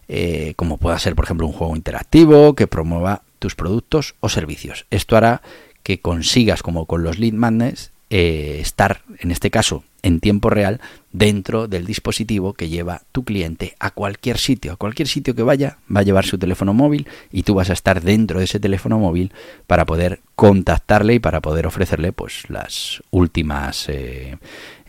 eh, 0.08 0.52
como 0.56 0.78
pueda 0.78 0.98
ser, 0.98 1.14
por 1.14 1.24
ejemplo, 1.24 1.46
un 1.46 1.52
juego 1.52 1.74
interactivo 1.74 2.54
que 2.54 2.66
promueva 2.66 3.22
tus 3.38 3.54
productos 3.54 4.14
o 4.20 4.28
servicios. 4.28 4.84
Esto 4.90 5.16
hará 5.16 5.42
que 5.82 6.00
consigas, 6.00 6.62
como 6.62 6.86
con 6.86 7.02
los 7.02 7.18
lead 7.18 7.32
magnets, 7.32 7.91
eh, 8.14 8.58
estar, 8.60 9.00
en 9.20 9.30
este 9.30 9.50
caso, 9.50 9.84
en 10.02 10.20
tiempo 10.20 10.50
real 10.50 10.82
dentro 11.12 11.66
del 11.66 11.86
dispositivo 11.86 12.52
que 12.52 12.68
lleva 12.68 13.00
tu 13.10 13.24
cliente 13.24 13.74
a 13.80 13.90
cualquier 13.90 14.36
sitio. 14.36 14.72
A 14.72 14.76
cualquier 14.76 15.08
sitio 15.08 15.34
que 15.34 15.42
vaya, 15.42 15.78
va 15.94 16.00
a 16.00 16.02
llevar 16.02 16.26
su 16.26 16.36
teléfono 16.36 16.74
móvil 16.74 17.08
y 17.30 17.44
tú 17.44 17.54
vas 17.54 17.70
a 17.70 17.72
estar 17.72 18.02
dentro 18.02 18.38
de 18.38 18.44
ese 18.44 18.60
teléfono 18.60 18.98
móvil 18.98 19.32
para 19.66 19.86
poder 19.86 20.20
contactarle 20.36 21.14
y 21.14 21.18
para 21.20 21.40
poder 21.40 21.66
ofrecerle 21.66 22.12
pues 22.12 22.50
las 22.50 23.02
últimas 23.10 23.88
eh, 23.88 24.36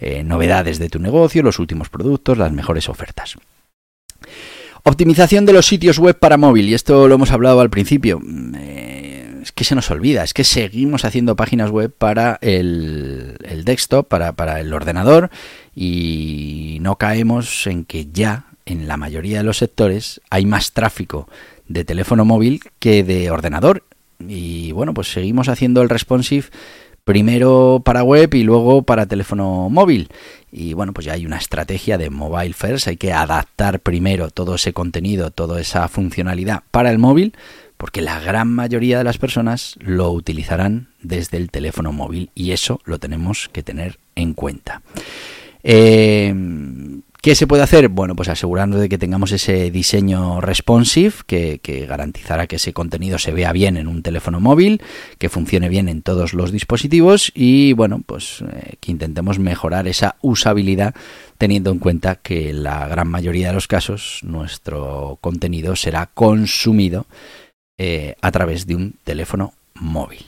eh, 0.01 0.23
novedades 0.23 0.77
de 0.77 0.89
tu 0.89 0.99
negocio, 0.99 1.43
los 1.43 1.59
últimos 1.59 1.88
productos, 1.88 2.38
las 2.38 2.51
mejores 2.51 2.89
ofertas. 2.89 3.38
Optimización 4.83 5.45
de 5.45 5.53
los 5.53 5.65
sitios 5.65 5.97
web 5.97 6.19
para 6.19 6.36
móvil, 6.36 6.67
y 6.67 6.73
esto 6.73 7.07
lo 7.07 7.15
hemos 7.15 7.31
hablado 7.31 7.62
al 7.62 7.69
principio. 7.69 8.21
Eh, 8.57 9.02
es 9.43 9.51
que 9.51 9.63
se 9.63 9.75
nos 9.75 9.91
olvida, 9.91 10.23
es 10.23 10.34
que 10.34 10.43
seguimos 10.43 11.06
haciendo 11.06 11.36
páginas 11.36 11.69
web 11.69 11.93
para 11.95 12.39
el, 12.41 13.38
desktop, 13.65 14.08
para, 14.08 14.32
para 14.34 14.60
el 14.60 14.73
ordenador, 14.73 15.29
y 15.75 16.77
no 16.82 16.97
caemos 16.97 17.67
en 17.67 17.86
que 17.86 18.08
ya 18.12 18.45
en 18.65 18.88
la 18.88 18.97
mayoría 18.97 19.39
de 19.39 19.43
los 19.43 19.58
sectores 19.58 20.21
hay 20.29 20.45
más 20.45 20.71
tráfico 20.71 21.27
de 21.67 21.84
teléfono 21.84 22.25
móvil 22.25 22.62
que 22.79 23.03
de 23.03 23.32
ordenador. 23.32 23.84
Y 24.19 24.71
bueno, 24.71 24.93
pues 24.93 25.12
seguimos 25.12 25.49
haciendo 25.49 25.82
el 25.82 25.89
responsive 25.89 26.45
primero 27.03 27.82
para 27.84 28.03
web 28.03 28.34
y 28.34 28.43
luego 28.43 28.84
para 28.84 29.06
teléfono 29.06 29.69
móvil. 29.69 30.10
Y 30.51 30.73
bueno, 30.73 30.93
pues 30.93 31.06
ya 31.06 31.13
hay 31.13 31.25
una 31.25 31.38
estrategia 31.38 31.97
de 31.97 32.10
mobile 32.10 32.53
first, 32.53 32.88
hay 32.88 32.97
que 32.97 33.12
adaptar 33.12 33.79
primero 33.79 34.29
todo 34.29 34.56
ese 34.56 34.71
contenido, 34.71 35.32
toda 35.32 35.60
esa 35.60 35.88
funcionalidad 35.88 36.63
para 36.71 36.91
el 36.91 36.99
móvil, 36.99 37.34
porque 37.84 38.02
la 38.02 38.22
gran 38.22 38.48
mayoría 38.48 38.98
de 38.98 39.04
las 39.04 39.17
personas 39.17 39.76
lo 39.82 40.10
utilizarán 40.13 40.88
desde 41.02 41.36
el 41.36 41.52
teléfono 41.52 41.91
móvil 41.91 42.30
y 42.34 42.52
eso 42.52 42.80
lo 42.86 42.98
tenemos 42.98 43.50
que 43.52 43.62
tener 43.62 44.00
en 44.15 44.34
cuenta. 44.34 44.82
Eh, 45.63 46.34
¿Qué 47.22 47.36
se 47.36 47.48
puede 47.48 47.63
hacer? 47.63 47.89
Bueno, 47.89 48.15
pues 48.15 48.30
asegurarnos 48.30 48.80
de 48.80 48.88
que 48.88 48.98
tengamos 48.98 49.34
ese 49.34 49.69
diseño 49.69 50.39
responsive 50.39 51.13
que, 51.26 51.86
garantizará 51.88 52.48
que 52.48 52.56
ese 52.56 52.72
contenido 52.72 53.17
se 53.17 53.32
vea 53.32 53.52
bien 53.52 53.76
en 53.76 53.88
un 53.88 54.02
teléfono 54.02 54.39
móvil, 54.39 54.82
que 55.17 55.28
funcione 55.28 55.67
bien 55.67 55.89
en 55.89 56.04
todos 56.04 56.34
los 56.34 56.54
dispositivos 56.54 57.34
y 57.36 57.74
bueno, 57.74 58.02
pues 58.06 58.43
eh, 58.50 58.76
que 58.80 58.91
intentemos 58.91 59.39
mejorar 59.39 59.89
esa 59.89 60.15
usabilidad 60.22 60.96
teniendo 61.38 61.72
en 61.72 61.80
cuenta 61.80 62.15
que 62.15 62.54
la 62.54 62.88
gran 62.88 63.10
mayoría 63.10 63.48
de 63.48 63.54
los 63.54 63.67
casos 63.67 64.19
nuestro 64.24 65.17
contenido 65.22 65.76
será 65.76 66.10
consumido 66.13 67.08
eh, 67.77 68.15
a 68.21 68.31
través 68.31 68.67
de 68.67 68.75
un 68.75 68.95
teléfono 69.03 69.53
móvil. 69.75 70.25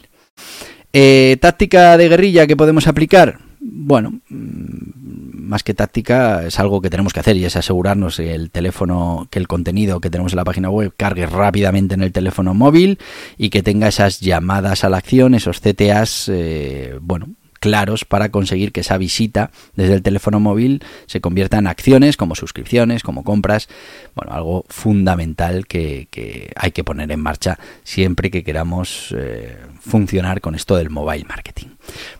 Eh, 0.93 1.37
táctica 1.41 1.97
de 1.97 2.09
guerrilla 2.09 2.47
que 2.47 2.55
podemos 2.55 2.87
aplicar 2.87 3.39
bueno, 3.67 4.19
mm, 4.29 5.47
más 5.47 5.63
que 5.63 5.73
táctica, 5.73 6.45
es 6.45 6.59
algo 6.59 6.81
que 6.81 6.89
tenemos 6.89 7.13
que 7.13 7.19
hacer 7.19 7.35
y 7.35 7.45
es 7.45 7.55
asegurarnos 7.55 8.17
que 8.17 8.33
el 8.33 8.51
teléfono, 8.51 9.27
que 9.29 9.39
el 9.39 9.47
contenido 9.47 9.99
que 9.99 10.09
tenemos 10.09 10.33
en 10.33 10.37
la 10.37 10.43
página 10.43 10.69
web 10.69 10.93
cargue 10.95 11.25
rápidamente 11.25 11.95
en 11.95 12.01
el 12.01 12.11
teléfono 12.11 12.53
móvil 12.53 12.99
y 13.37 13.49
que 13.49 13.63
tenga 13.63 13.87
esas 13.87 14.19
llamadas 14.19 14.83
a 14.83 14.89
la 14.89 14.97
acción, 14.97 15.33
esos 15.35 15.59
CTAs, 15.61 16.29
eh, 16.29 16.97
bueno, 17.01 17.29
claros 17.65 18.05
para 18.05 18.29
conseguir 18.29 18.71
que 18.71 18.81
esa 18.81 18.95
visita 18.99 19.49
desde 19.75 19.95
el 19.95 20.03
teléfono 20.03 20.39
móvil 20.39 20.83
se 21.07 21.19
convierta 21.19 21.57
en 21.57 21.65
acciones 21.65 22.15
como 22.15 22.35
suscripciones, 22.35 23.01
como 23.01 23.23
compras, 23.23 23.67
bueno, 24.13 24.33
algo 24.33 24.65
fundamental 24.69 25.65
que, 25.65 26.07
hay 26.55 26.71
que 26.71 26.83
poner 26.83 27.11
en 27.11 27.19
marcha 27.19 27.57
siempre 27.83 28.29
que 28.29 28.43
queramos 28.43 29.15
eh, 29.17 29.57
funcionar 29.79 30.41
con 30.41 30.53
esto 30.53 30.75
del 30.75 30.91
mobile 30.91 31.25
marketing. 31.27 31.69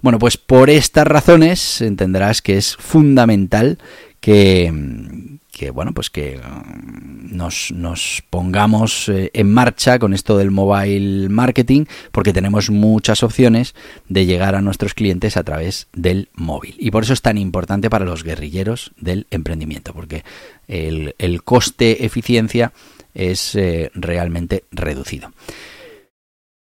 Bueno, 0.01 0.17
pues 0.17 0.35
por 0.37 0.71
estas 0.71 1.05
razones 1.05 1.79
entenderás 1.79 2.41
que 2.41 2.57
es 2.57 2.75
fundamental 2.75 3.77
que, 4.19 5.34
que 5.55 5.71
bueno, 5.71 5.93
pues 5.93 6.09
que 6.09 6.37
mm, 6.37 7.33
nos, 7.35 7.71
nos 7.71 8.21
pongamos 8.29 9.07
eh, 9.07 9.31
en 9.33 9.53
marcha 9.53 9.99
con 9.99 10.13
esto 10.13 10.37
del 10.37 10.51
mobile 10.51 11.29
marketing, 11.29 11.85
porque 12.11 12.33
tenemos 12.33 12.69
muchas 12.69 13.23
opciones 13.23 13.73
de 14.09 14.25
llegar 14.25 14.55
a 14.55 14.61
nuestros 14.61 14.93
clientes 14.93 15.37
a 15.37 15.43
través 15.43 15.87
del 15.93 16.27
móvil. 16.33 16.75
Y 16.77 16.91
por 16.91 17.03
eso 17.03 17.13
es 17.13 17.21
tan 17.21 17.37
importante 17.37 17.89
para 17.89 18.03
los 18.03 18.23
guerrilleros 18.23 18.91
del 18.97 19.27
emprendimiento, 19.31 19.93
porque 19.93 20.25
el, 20.67 21.13
coste-eficiencia 21.43 22.73
es 23.13 23.55
eh, 23.55 23.91
realmente 23.93 24.65
reducido. 24.71 25.31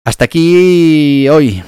Hasta 0.05 0.25
aquí 0.25 1.27
hoy. 1.27 1.61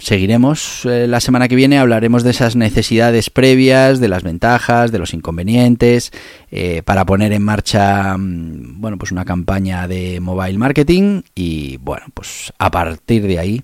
Seguiremos 0.00 0.84
eh, 0.84 1.06
la 1.06 1.20
semana 1.20 1.48
que 1.48 1.56
viene, 1.56 1.78
hablaremos 1.78 2.22
de 2.22 2.30
esas 2.30 2.56
necesidades 2.56 3.30
previas, 3.30 4.00
de 4.00 4.08
las 4.08 4.22
ventajas, 4.22 4.92
de 4.92 4.98
los 4.98 5.14
inconvenientes, 5.14 6.12
eh, 6.50 6.82
para 6.82 7.04
poner 7.04 7.32
en 7.32 7.42
marcha, 7.42 8.16
mm, 8.16 8.80
bueno, 8.80 8.98
pues 8.98 9.12
una 9.12 9.24
campaña 9.24 9.88
de 9.88 10.20
mobile 10.20 10.58
marketing 10.58 11.22
y, 11.34 11.78
bueno, 11.78 12.06
pues 12.14 12.52
a 12.58 12.70
partir 12.70 13.26
de 13.26 13.38
ahí 13.38 13.62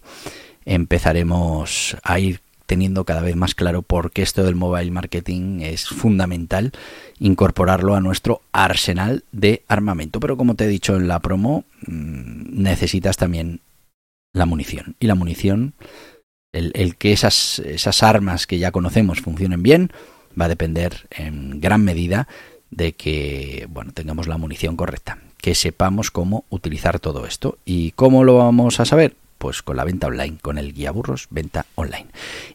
empezaremos 0.65 1.97
a 2.03 2.19
ir 2.19 2.41
teniendo 2.67 3.05
cada 3.05 3.21
vez 3.21 3.37
más 3.37 3.55
claro 3.55 3.83
por 3.83 4.11
qué 4.11 4.23
esto 4.23 4.43
del 4.43 4.55
mobile 4.55 4.91
marketing 4.91 5.61
es 5.61 5.87
fundamental 5.87 6.73
incorporarlo 7.19 7.95
a 7.95 8.01
nuestro 8.01 8.41
arsenal 8.53 9.25
de 9.33 9.63
armamento. 9.69 10.21
Pero 10.21 10.37
como 10.37 10.55
te 10.55 10.65
he 10.65 10.69
dicho 10.69 10.97
en 10.97 11.09
la 11.09 11.21
promo, 11.21 11.65
mm, 11.87 12.63
necesitas 12.63 13.17
también 13.17 13.61
la 14.33 14.47
munición. 14.47 14.97
Y 15.01 15.07
la 15.07 15.15
munición, 15.15 15.75
el, 16.55 16.97
que 16.97 17.13
esas, 17.13 17.59
esas 17.59 18.03
armas 18.03 18.47
que 18.47 18.59
ya 18.59 18.71
conocemos 18.71 19.21
funcionen 19.21 19.63
bien, 19.63 19.91
va 20.41 20.47
a 20.47 20.49
depender 20.49 21.07
en 21.11 21.61
gran 21.61 21.85
medida 21.85 22.29
de 22.71 22.93
que 22.93 23.67
bueno, 23.71 23.93
tengamos 23.93 24.27
la 24.29 24.39
munición 24.39 24.77
correcta, 24.77 25.19
que 25.41 25.55
sepamos 25.55 26.11
cómo 26.11 26.45
utilizar 26.51 26.99
todo 27.01 27.27
esto. 27.27 27.59
¿Y 27.65 27.93
cómo 27.93 28.25
lo 28.25 28.39
vamos 28.39 28.81
a 28.81 28.85
saber? 28.85 29.17
Pues 29.39 29.63
con 29.63 29.77
la 29.77 29.85
venta 29.85 30.07
online, 30.07 30.39
con 30.41 30.59
el 30.59 30.73
guía 30.73 30.91
burros 30.91 31.27
venta 31.31 31.67
online. 31.75 32.07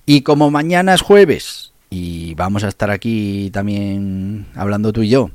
Y 0.05 0.21
como 0.21 0.49
mañana 0.51 0.93
es 0.93 1.01
jueves 1.01 1.73
y 1.89 2.33
vamos 2.35 2.63
a 2.63 2.69
estar 2.69 2.91
aquí 2.91 3.49
también 3.51 4.47
hablando 4.55 4.93
tú 4.93 5.03
y 5.03 5.09
yo, 5.09 5.31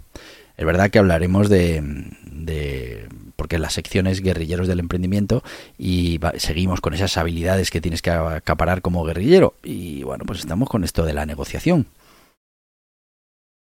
es 0.57 0.65
verdad 0.65 0.91
que 0.91 0.99
hablaremos 0.99 1.49
de, 1.49 1.83
de 2.31 3.09
porque 3.37 3.59
la 3.59 3.71
sección 3.71 4.07
es 4.07 4.21
guerrilleros 4.21 4.69
del 4.69 4.81
emprendimiento 4.81 5.43
y 5.79 6.21
seguimos 6.37 6.81
con 6.81 6.95
esas 6.95 7.17
habilidades 7.17 7.71
que 7.71 7.81
tienes 7.81 8.03
que 8.03 8.11
acaparar 8.11 8.83
como 8.83 9.05
guerrillero. 9.05 9.55
Y 9.63 10.03
bueno, 10.03 10.25
pues 10.27 10.41
estamos 10.41 10.69
con 10.69 10.85
esto 10.85 11.05
de 11.05 11.15
la 11.15 11.27
negociación. 11.27 11.87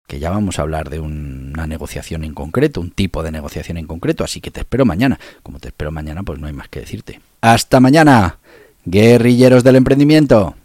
Que 0.08 0.20
ya 0.20 0.30
vamos 0.30 0.60
a 0.60 0.64
hablar 0.64 0.90
de 0.90 1.00
una 1.00 1.66
negociación 1.66 2.24
en 2.24 2.34
concreto, 2.34 2.82
un 2.82 2.92
tipo 2.92 3.24
de 3.24 3.32
negociación 3.32 3.78
en 3.78 3.88
concreto, 3.88 4.24
así 4.24 4.42
que 4.42 4.52
te 4.52 4.60
espero 4.60 4.86
mañana. 4.86 5.20
Como 5.44 5.60
te 5.60 5.70
espero 5.70 5.92
mañana, 5.92 6.24
pues 6.24 6.40
no 6.40 6.48
hay 6.48 6.54
más 6.54 6.68
que 6.68 6.82
decirte. 6.82 7.22
Hasta 7.42 7.80
mañana, 7.80 8.38
guerrilleros 8.86 9.64
del 9.64 9.78
emprendimiento. 9.78 10.56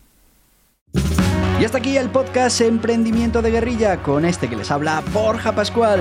Y 1.60 1.64
hasta 1.64 1.78
aquí 1.78 1.96
el 1.96 2.08
podcast 2.08 2.60
Emprendimiento 2.60 3.42
de 3.42 3.50
Guerrilla 3.50 4.02
con 4.02 4.24
este 4.24 4.48
que 4.48 4.56
les 4.56 4.70
habla 4.70 5.02
Borja 5.12 5.52
Pascual. 5.54 6.00